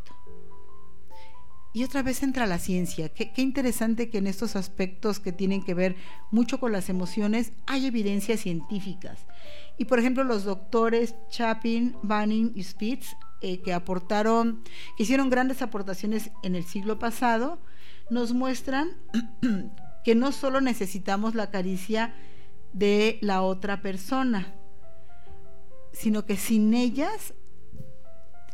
[1.71, 3.09] Y otra vez entra la ciencia.
[3.09, 5.95] Qué, interesante que en estos aspectos que tienen que ver
[6.31, 9.25] mucho con las emociones hay evidencias científicas.
[9.77, 14.63] Y por ejemplo, los doctores Chapin, Banning y Spitz, eh, que aportaron,
[14.97, 17.61] que hicieron grandes aportaciones en el siglo pasado,
[18.09, 18.97] nos muestran
[20.03, 22.15] que no solo necesitamos la caricia
[22.73, 24.55] de la otra persona,
[25.93, 27.33] sino que sin ellas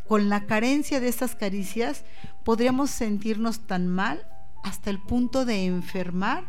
[0.07, 2.03] con la carencia de estas caricias
[2.43, 4.27] podríamos sentirnos tan mal
[4.63, 6.45] hasta el punto de enfermar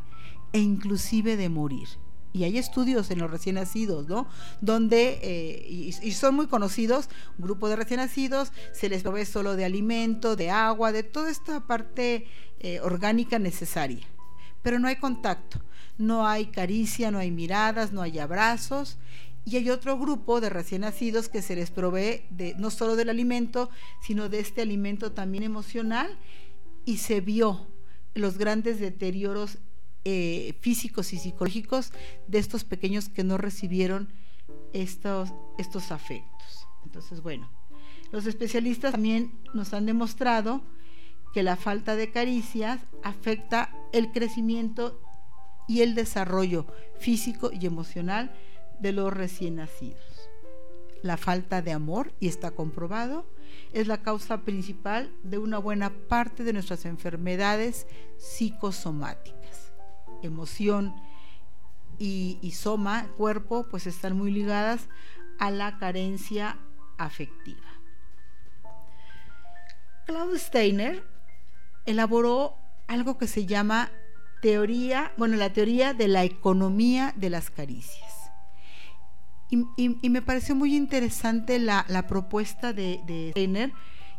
[0.53, 1.89] e inclusive de morir.
[2.33, 4.29] Y hay estudios en los recién nacidos, ¿no?
[4.61, 5.67] Donde, eh,
[6.03, 10.37] y, son muy conocidos, un grupo de recién nacidos, se les provee solo de alimento,
[10.37, 12.27] de agua, de toda esta parte
[12.61, 14.07] eh, orgánica necesaria.
[14.63, 15.63] Pero no hay contacto,
[15.97, 18.99] no hay caricia, no hay miradas, no hay abrazos
[19.47, 23.09] y hay otro grupo de recién nacidos que se les provee de, no solo del
[23.09, 23.71] alimento,
[24.03, 26.19] sino de este alimento también emocional
[26.85, 27.69] y se vio
[28.15, 29.59] los grandes deterioros
[30.05, 31.93] eh, físicos y psicológicos
[32.27, 34.13] de estos pequeños que no recibieron
[34.73, 36.67] estos, estos afectos.
[36.85, 37.49] Entonces, bueno,
[38.11, 40.65] los especialistas también nos han demostrado
[41.33, 45.01] que la falta de caricias afecta el crecimiento
[45.69, 46.67] y el desarrollo
[46.99, 48.35] físico y emocional
[48.81, 50.31] de los recién nacidos.
[51.03, 53.27] La falta de amor, y está comprobado,
[53.73, 59.73] es la causa principal de una buena parte de nuestras enfermedades psicosomáticas.
[60.23, 60.95] Emoción
[61.99, 64.89] y, soma, cuerpo, pues están muy ligadas
[65.39, 66.59] a la carencia
[66.99, 67.61] afectiva.
[70.07, 71.03] Klaus Steiner
[71.85, 72.55] elaboró
[72.87, 73.91] algo que se llama
[74.41, 78.06] teoría, bueno, la teoría de la economía de las caricias.
[79.49, 83.73] Y, me pareció muy interesante la, propuesta de, de, Steiner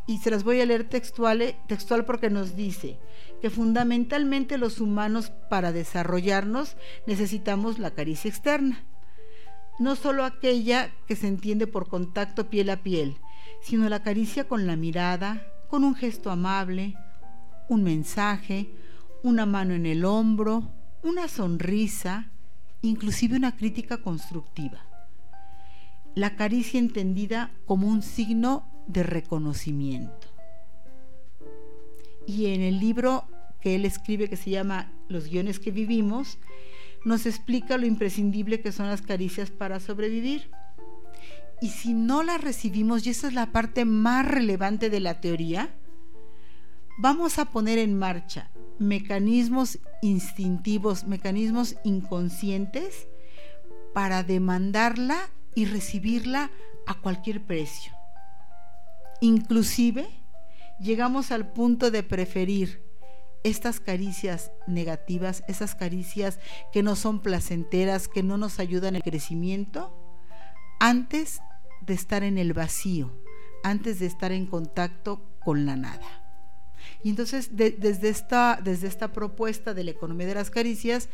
[0.08, 2.98] y se las voy a leer textual, textual porque nos dice
[3.42, 8.86] que fundamentalmente los humanos para desarrollarnos necesitamos la caricia externa,
[9.80, 13.18] no solo aquella que se entiende por contacto piel a piel,
[13.62, 16.96] sino la caricia con la mirada, con un gesto amable,
[17.68, 18.72] un mensaje,
[19.24, 20.72] una mano en el hombro,
[21.04, 22.32] una sonrisa,
[22.82, 24.88] inclusive una crítica constructiva
[26.18, 30.28] la caricia entendida como un signo de reconocimiento.
[32.26, 33.26] Y en el libro
[33.62, 36.40] que él escribe que se llama Los guiones que vivimos,
[37.06, 40.50] nos explica lo imprescindible que son las caricias para sobrevivir.
[41.62, 45.70] Y si no las recibimos, y esa es la parte más relevante de la teoría,
[46.98, 48.50] vamos a poner en marcha
[48.80, 53.08] mecanismos instintivos, mecanismos inconscientes
[53.94, 56.52] para demandarla y recibirla
[56.86, 57.92] a cualquier precio.
[59.22, 60.08] Inclusive
[60.80, 62.84] llegamos al punto de preferir
[63.44, 66.38] estas caricias negativas, esas caricias
[66.72, 69.98] que no son placenteras, que no nos ayudan el crecimiento,
[70.80, 71.40] antes
[71.82, 73.12] de estar en el vacío,
[73.64, 76.24] antes de estar en contacto con la nada.
[77.02, 81.10] Y entonces desde, esta, desde esta propuesta de la economía de las caricias,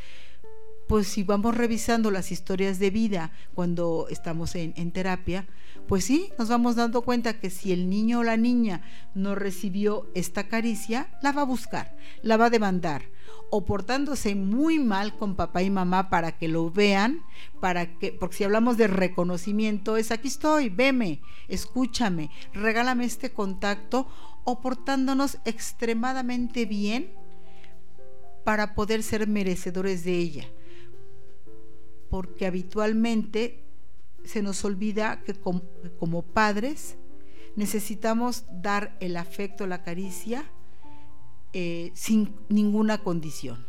[0.88, 5.48] pues si vamos revisando las historias de vida cuando estamos en, terapia,
[5.88, 8.82] pues sí, nos vamos dando cuenta que si el niño o la niña
[9.16, 13.04] no recibió esta caricia, la va a buscar, la va a demandar,
[13.50, 17.22] o portándose muy mal con papá y mamá para que lo vean,
[17.60, 24.08] para que, porque si hablamos de reconocimiento, es aquí estoy, veme, escúchame, regálame este contacto,
[24.46, 27.14] o portándonos extremadamente bien
[28.44, 30.48] para poder ser merecedores de ella
[32.14, 33.66] porque habitualmente
[34.24, 36.96] se nos olvida que como, padres
[37.56, 40.46] necesitamos dar el afecto, la caricia,
[41.54, 43.66] eh, sin ninguna condición.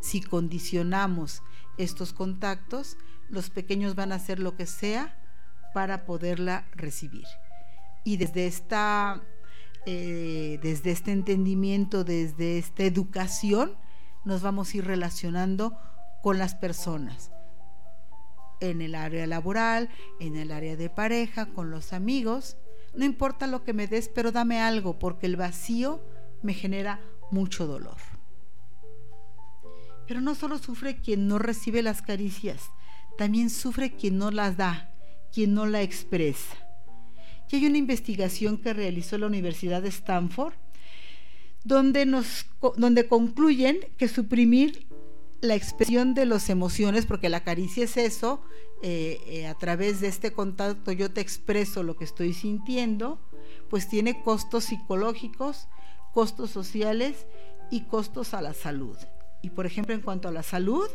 [0.00, 1.44] Si condicionamos
[1.78, 2.96] estos contactos,
[3.28, 5.16] los pequeños van a hacer lo que sea
[5.72, 7.26] para poderla recibir.
[8.02, 9.22] Y desde, esta,
[9.86, 13.76] eh, desde este entendimiento, desde esta educación,
[14.24, 15.78] nos vamos a ir relacionando
[16.20, 17.30] con las personas
[18.60, 19.90] en el área laboral,
[20.20, 22.56] en el área de pareja, con los amigos.
[22.94, 26.00] No importa lo que me des, pero dame algo, porque el vacío
[26.42, 27.00] me genera
[27.30, 27.96] mucho dolor.
[30.06, 32.70] Pero no solo sufre quien no recibe las caricias,
[33.16, 34.94] también sufre quien no las da,
[35.32, 36.56] quien no la expresa.
[37.50, 40.54] Y hay una investigación que realizó la Universidad de Stanford
[41.64, 42.06] donde,
[42.76, 44.86] donde concluyen que suprimir
[45.44, 48.42] la expresión de las emociones, porque la caricia es eso,
[48.82, 53.18] eh, eh, a través de este contacto yo te expreso lo que estoy sintiendo,
[53.68, 55.68] pues tiene costos psicológicos,
[56.12, 57.26] costos sociales
[57.70, 58.96] y costos a la salud.
[59.42, 60.88] Y por ejemplo, en cuanto a la salud,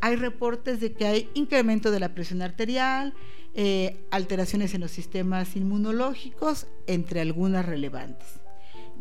[0.00, 3.14] hay reportes de que hay incremento de la presión arterial,
[3.54, 8.40] eh, alteraciones en los sistemas inmunológicos, entre algunas relevantes.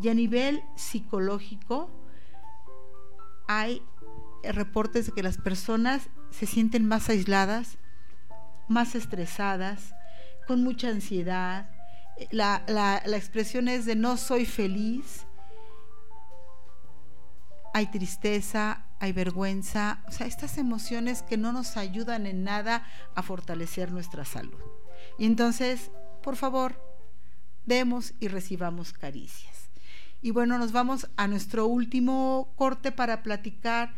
[0.02, 1.90] Y a nivel psicológico,
[3.48, 3.82] hay
[4.52, 7.78] reportes de que las personas se sienten más aisladas,
[8.68, 9.94] más estresadas,
[10.48, 11.70] con mucha ansiedad.
[12.32, 15.26] La, la, expresión es de no soy feliz,
[17.74, 22.86] hay tristeza, hay vergüenza, o sea, estas emociones que no nos ayudan en nada
[23.16, 24.62] a fortalecer nuestra salud.
[25.18, 25.92] Y entonces,
[26.22, 26.80] por favor,
[27.66, 29.70] demos y recibamos caricias.
[30.22, 33.94] Y bueno, nos vamos a nuestro último corte para platicar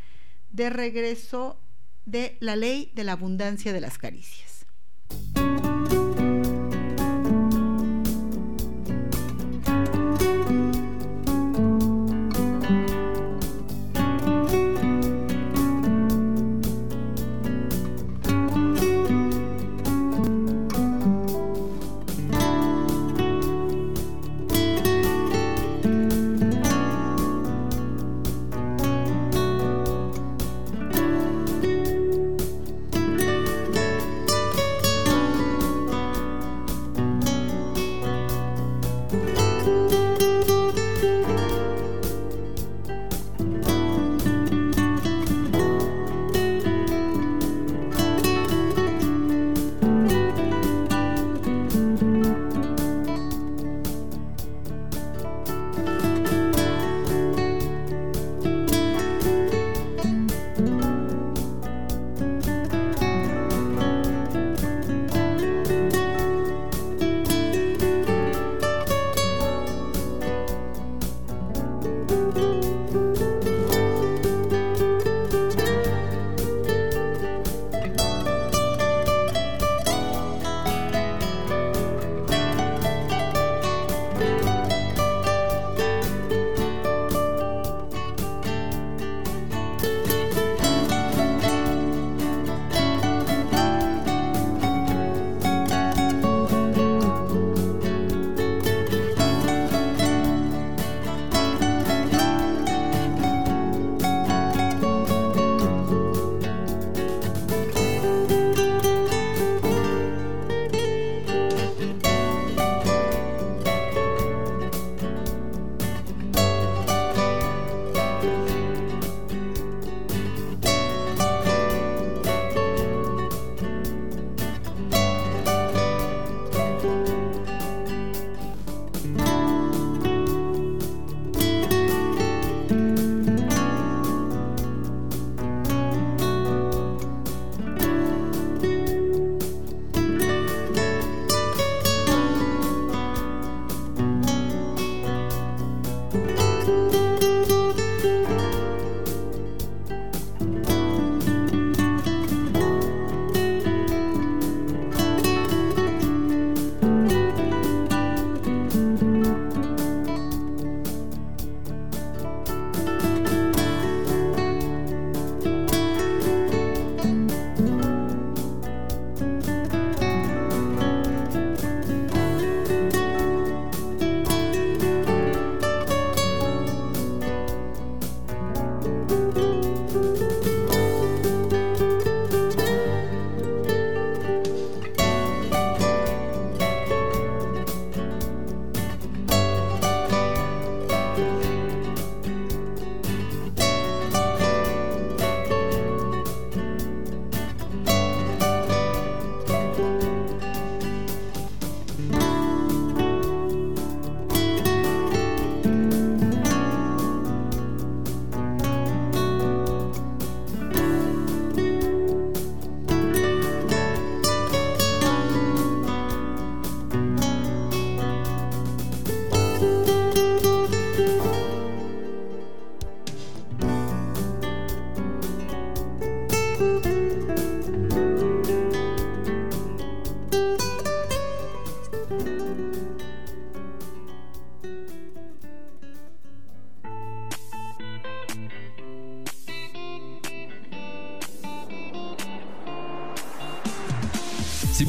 [0.55, 1.59] de regreso
[2.05, 4.65] de la ley de la abundancia de las caricias.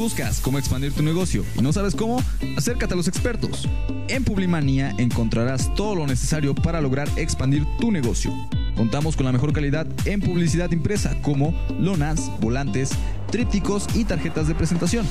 [0.07, 2.23] Buscas cómo expandir tu negocio y no sabes cómo,
[2.57, 3.69] acércate a los expertos.
[4.07, 8.33] En Publimanía encontrarás todo lo necesario para lograr expandir tu negocio.
[8.77, 12.91] Contamos con la mejor calidad en publicidad impresa como lonas, volantes,
[13.33, 15.09] trípticos y tarjetas de presentación.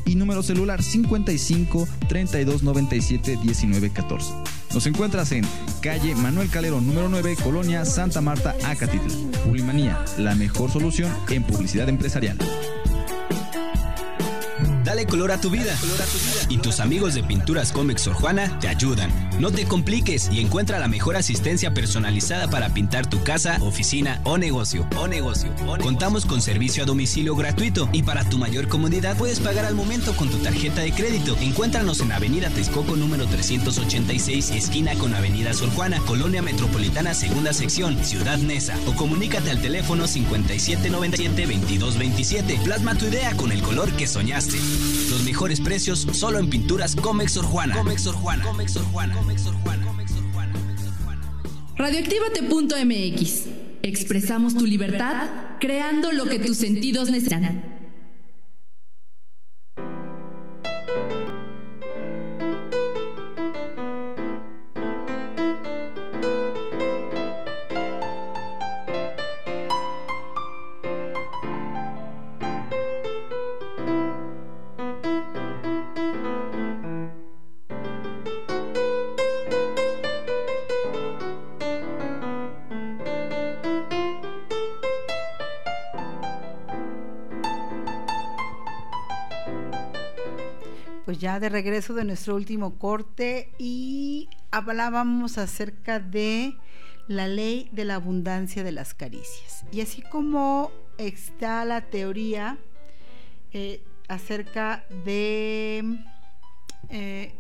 [0.06, 4.34] y número celular 55 32 97 19 14.
[4.74, 5.46] Nos encuentras en
[5.80, 9.14] calle Manuel Calero número 9, Colonia Santa Marta, Acatitla.
[9.46, 12.39] Publimanía, la mejor solución en publicidad empresarial.
[15.02, 15.76] Dale color a tu vida.
[16.47, 19.10] Y tus amigos de Pinturas Comex Sor Juana te ayudan.
[19.39, 24.38] No te compliques y encuentra la mejor asistencia personalizada para pintar tu casa, oficina o
[24.38, 24.88] negocio.
[24.97, 25.49] O negocio.
[25.82, 30.16] Contamos con servicio a domicilio gratuito y para tu mayor comodidad puedes pagar al momento
[30.16, 31.36] con tu tarjeta de crédito.
[31.41, 37.97] Encuéntranos en Avenida Texcoco número 386, esquina con Avenida Sor Juana, Colonia Metropolitana, segunda sección,
[38.06, 38.78] Ciudad Neza.
[38.86, 42.62] O comunícate al teléfono 5797-2227.
[42.62, 44.60] Plasma tu idea con el color que soñaste.
[45.10, 47.76] Los mejores precios solo en pinturas Comex Sor Juana.
[47.76, 48.44] Comex Sor Juana.
[48.44, 49.16] Comex Sor Juana.
[49.16, 49.86] Comex Sor Juana.
[51.78, 53.46] Radioactívate.mx.
[53.84, 55.30] Expresamos tu libertad
[55.60, 57.71] creando lo que tus sentidos necesitan.
[91.42, 96.56] De regreso de nuestro último corte y hablábamos acerca de
[97.08, 99.66] la ley de la abundancia de las caricias.
[99.72, 102.60] Y así como está la teoría
[103.54, 105.84] eh, acerca de
[106.89, 107.34] eh,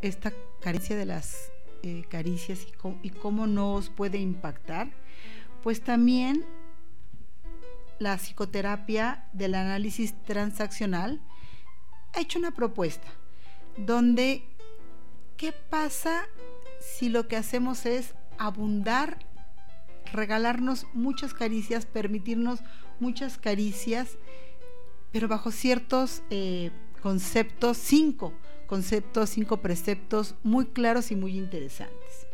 [0.00, 0.32] esta
[0.62, 1.52] carencia de las
[1.82, 4.90] eh, caricias y, cómo, y cómo nos puede impactar,
[5.62, 6.46] pues también
[7.98, 11.20] la psicoterapia del análisis transaccional
[12.12, 13.08] ha hecho una propuesta
[13.76, 14.44] donde
[15.36, 16.26] ¿qué pasa
[16.80, 19.18] si lo que hacemos es abundar,
[20.12, 22.60] regalarnos muchas caricias, permitirnos
[23.00, 24.18] muchas caricias,
[25.10, 26.70] pero bajo ciertos eh,
[27.02, 28.32] conceptos, cinco
[28.66, 32.26] conceptos, cinco preceptos muy claros y muy interesantes?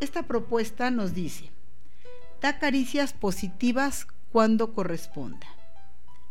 [0.00, 1.50] Esta propuesta nos dice,
[2.42, 5.55] da caricias positivas cuando corresponda.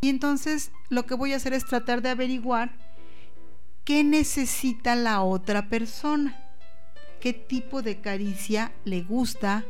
[0.02, 2.78] Y entonces lo que voy a hacer es tratar de averiguar
[3.84, 6.38] qué necesita la otra persona,
[7.20, 9.64] qué tipo de caricia le gusta,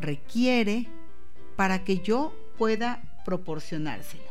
[0.00, 0.88] requiere,
[1.56, 4.30] para que yo pueda proporcionársela.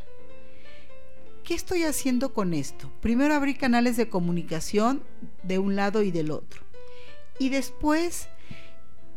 [1.43, 2.91] ¿Qué estoy haciendo con esto?
[3.01, 5.03] Primero abrir canales de comunicación
[5.43, 6.61] de un lado y del otro.
[7.39, 8.27] Y después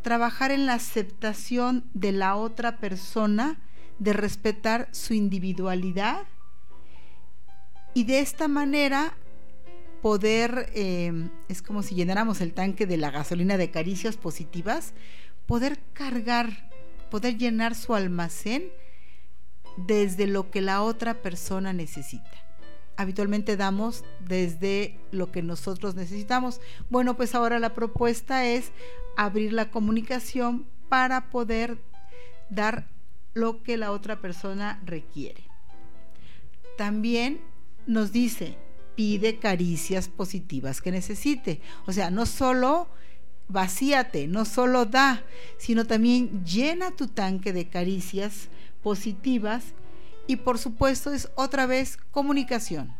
[0.02, 3.60] trabajar en la aceptación de la otra persona
[3.98, 6.22] de respetar su individualidad
[7.94, 9.16] y de esta manera
[10.02, 14.92] poder, eh, es como si llenáramos el tanque de la gasolina de caricias positivas,
[15.46, 16.70] poder cargar,
[17.10, 18.64] poder llenar su almacén
[19.76, 22.30] desde lo que la otra persona necesita.
[22.96, 26.60] Habitualmente damos desde lo que nosotros necesitamos.
[26.90, 28.72] Bueno, pues ahora la propuesta es
[29.16, 31.78] abrir la comunicación para poder
[32.50, 32.88] dar
[33.34, 35.44] lo que la otra persona requiere.
[36.78, 37.40] También
[37.86, 38.56] nos dice,
[38.94, 41.60] pide caricias positivas que necesite.
[41.86, 42.88] O sea, no solo
[43.48, 45.22] vacíate, no solo da,
[45.58, 48.48] sino también llena tu tanque de caricias
[48.82, 49.64] positivas
[50.26, 52.94] y por supuesto es otra vez comunicación.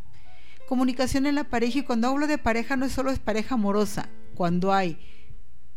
[0.69, 4.09] Comunicación en la pareja y cuando hablo de pareja no es solo es pareja amorosa,
[4.35, 4.99] cuando hay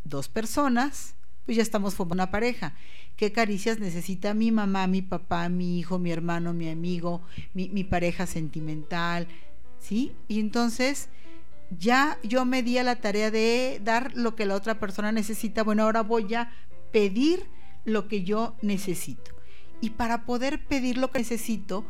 [0.03, 2.73] dos personas, pues ya estamos formando una pareja
[3.17, 7.21] qué caricias necesita mi mamá, mi papá, mi hijo, mi hermano, mi amigo,
[7.53, 9.27] mi, pareja sentimental,
[9.79, 10.13] ¿sí?
[10.27, 11.09] Y entonces
[11.77, 15.63] ya yo me di a la tarea de dar lo que la otra persona necesita.
[15.63, 16.51] Bueno, ahora voy a
[16.91, 17.43] pedir
[17.83, 19.31] lo que yo necesito.
[19.81, 21.85] Y para poder pedir lo que necesito,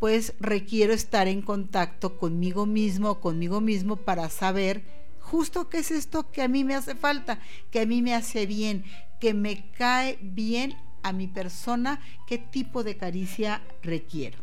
[0.00, 4.82] pues requiero estar en contacto conmigo mismo, conmigo mismo, para saber
[5.18, 7.38] justo qué es esto que a mí me hace falta,
[7.70, 8.84] que a mí me hace bien,
[9.20, 14.38] que me cae bien a mi persona, qué tipo de caricia requiero.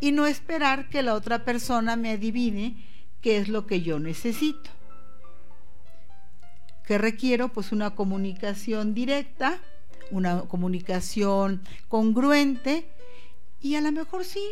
[0.00, 2.84] Y no esperar que la otra persona me adivine
[3.20, 4.70] qué es lo que yo necesito.
[6.86, 7.48] ¿Qué requiero?
[7.48, 9.60] Pues una comunicación directa,
[10.10, 12.90] una comunicación congruente
[13.60, 14.42] y a lo mejor sí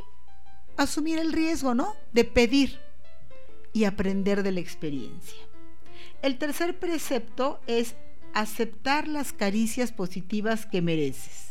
[0.76, 1.94] asumir el riesgo, ¿no?
[2.12, 2.78] De pedir
[3.72, 5.38] y aprender de la experiencia.
[6.22, 7.96] El tercer precepto es
[8.34, 11.48] aceptar las caricias positivas que mereces.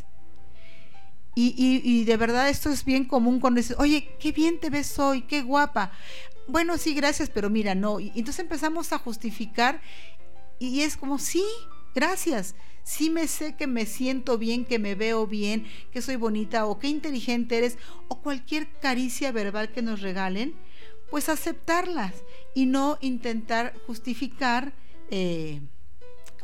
[1.40, 5.22] Y, de verdad esto es bien común cuando dices, oye, qué bien te ves hoy,
[5.22, 5.92] qué guapa.
[6.48, 8.00] Bueno, sí, gracias, pero mira, no.
[8.00, 9.80] Y entonces empezamos a justificar
[10.58, 11.44] y es como, sí,
[11.94, 12.56] gracias.
[12.82, 16.80] Sí me sé que me siento bien, que me veo bien, que soy bonita o
[16.80, 20.54] qué inteligente eres o cualquier caricia verbal que nos regalen,
[21.08, 22.14] pues aceptarlas
[22.52, 24.72] y no intentar justificar.
[25.10, 25.60] Eh,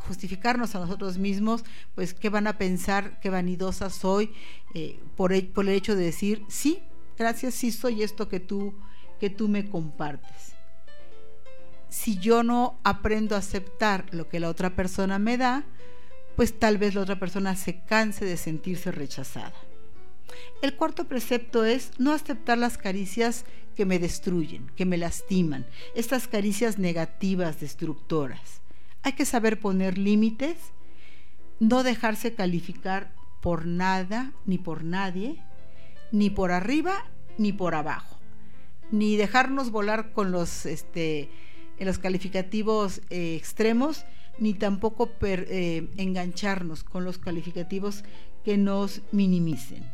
[0.07, 1.63] justificarnos a nosotros mismos,
[1.95, 4.31] pues qué van a pensar, qué vanidosa soy,
[4.73, 6.79] eh, por, el, por, el, hecho de decir, sí,
[7.17, 8.73] gracias, sí soy esto que tú,
[9.19, 10.53] que tú me compartes.
[11.89, 15.63] Si yo no aprendo a aceptar lo que la otra persona me da,
[16.35, 19.53] pues tal vez la otra persona se canse de sentirse rechazada.
[20.61, 23.45] El cuarto precepto es no aceptar las caricias
[23.75, 28.61] que me destruyen, que me lastiman, estas caricias negativas, destructoras.
[29.05, 30.57] Hay que saber poner límites,
[31.59, 35.43] no dejarse calificar por nada ni por nadie,
[36.11, 37.05] ni por arriba
[37.37, 38.17] ni por abajo,
[38.89, 41.29] ni dejarnos volar con los, este,
[41.77, 44.05] los calificativos eh, extremos,
[44.39, 48.03] ni tampoco eh, engancharnos con los calificativos
[48.43, 49.85] que nos minimicen.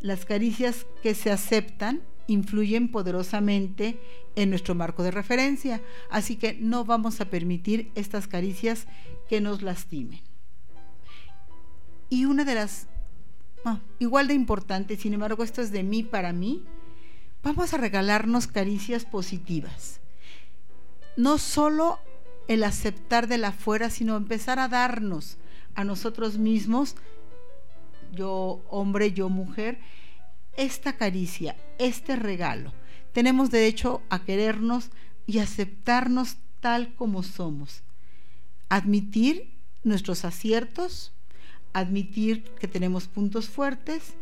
[0.00, 2.02] Las caricias que se aceptan
[2.32, 4.00] influyen poderosamente
[4.36, 8.86] en nuestro marco de referencia, así que no vamos a permitir estas caricias
[9.28, 10.20] que nos lastimen.
[12.08, 12.88] Y una de las,
[13.98, 16.64] igual de importante, sin embargo esto es de mí para mí,
[17.42, 20.00] vamos a regalarnos caricias positivas.
[21.16, 21.98] No solo
[22.48, 25.38] el aceptar de la afuera, sino empezar a darnos
[25.74, 26.96] a nosotros mismos,
[28.12, 29.78] yo hombre, yo mujer,
[30.56, 32.72] esta caricia, este regalo.
[33.12, 34.90] Tenemos derecho a querernos
[35.26, 37.82] y aceptarnos tal como somos.
[38.68, 39.52] Admitir
[39.84, 41.12] nuestros aciertos,
[41.72, 44.14] admitir que tenemos puntos fuertes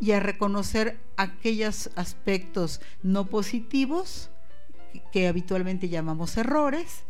[0.00, 4.30] y a reconocer aquellos aspectos no positivos
[5.12, 7.04] que habitualmente llamamos errores,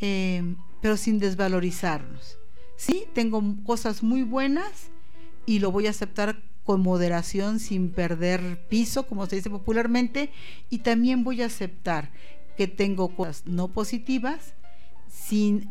[0.00, 2.38] eh, pero sin desvalorizarnos.
[2.76, 4.90] Sí, tengo cosas muy buenas
[5.46, 6.40] y lo voy a aceptar
[6.70, 10.30] con moderación, sin perder piso, como se dice popularmente,
[10.68, 12.12] y también voy a aceptar
[12.56, 14.54] que tengo cosas no positivas,
[15.08, 15.68] sin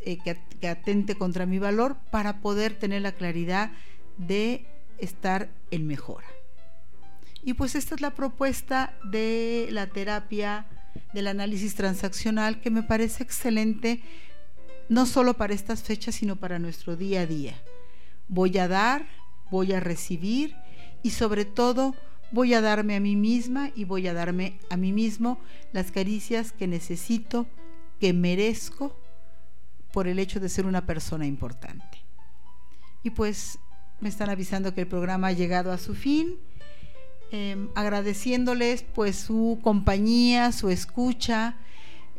[0.00, 3.72] eh, que, que atente contra mi valor, para poder tener la claridad
[4.16, 4.64] de
[4.96, 6.26] estar en mejora.
[7.42, 10.66] Y pues esta es la propuesta de la terapia
[11.12, 14.00] del análisis transaccional que me parece excelente,
[14.88, 17.62] no solo para estas fechas, sino para nuestro día a día.
[18.28, 19.06] Voy a dar,
[19.50, 20.54] voy a recibir
[21.02, 21.94] y sobre todo
[22.30, 25.38] voy a darme a mí misma y voy a darme a mí mismo
[25.72, 27.46] las caricias que necesito,
[28.00, 28.96] que merezco
[29.92, 31.98] por el hecho de ser una persona importante.
[33.02, 33.58] Y pues
[34.00, 36.36] me están avisando que el programa ha llegado a su fin,
[37.30, 41.56] em, agradeciéndoles pues su compañía, su escucha,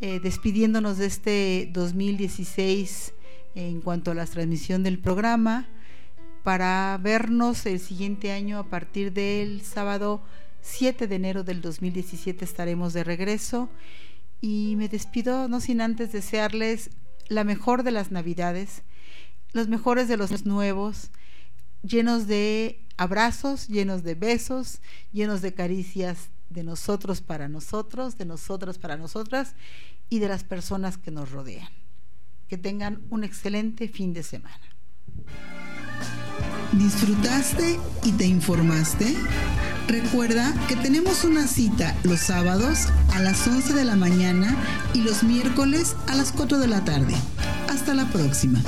[0.02, 3.14] eh, despidiéndonos de este 2016
[3.56, 5.68] en cuanto a la transmisión del programa
[6.44, 10.22] para vernos el siguiente año a partir del sábado
[10.62, 13.70] 7 de enero del 2017 estaremos de regreso
[14.42, 16.92] y me despido no sin antes desearles
[17.28, 18.84] la mejor de las navidades,
[19.54, 21.12] los mejores de los nuevos,
[21.84, 24.82] llenos de abrazos, llenos de besos,
[25.12, 29.56] llenos de caricias de nosotros para nosotros, de nosotras para nosotras
[30.10, 31.70] y de las personas que nos rodean.
[32.48, 34.60] Que tengan un excelente fin de semana.
[36.72, 39.16] ¿Disfrutaste y te informaste?
[39.88, 44.56] Recuerda que tenemos una cita los sábados a las 11 de la mañana
[44.94, 47.16] y los miércoles a las 4 de la tarde.
[47.70, 48.62] Hasta la próxima.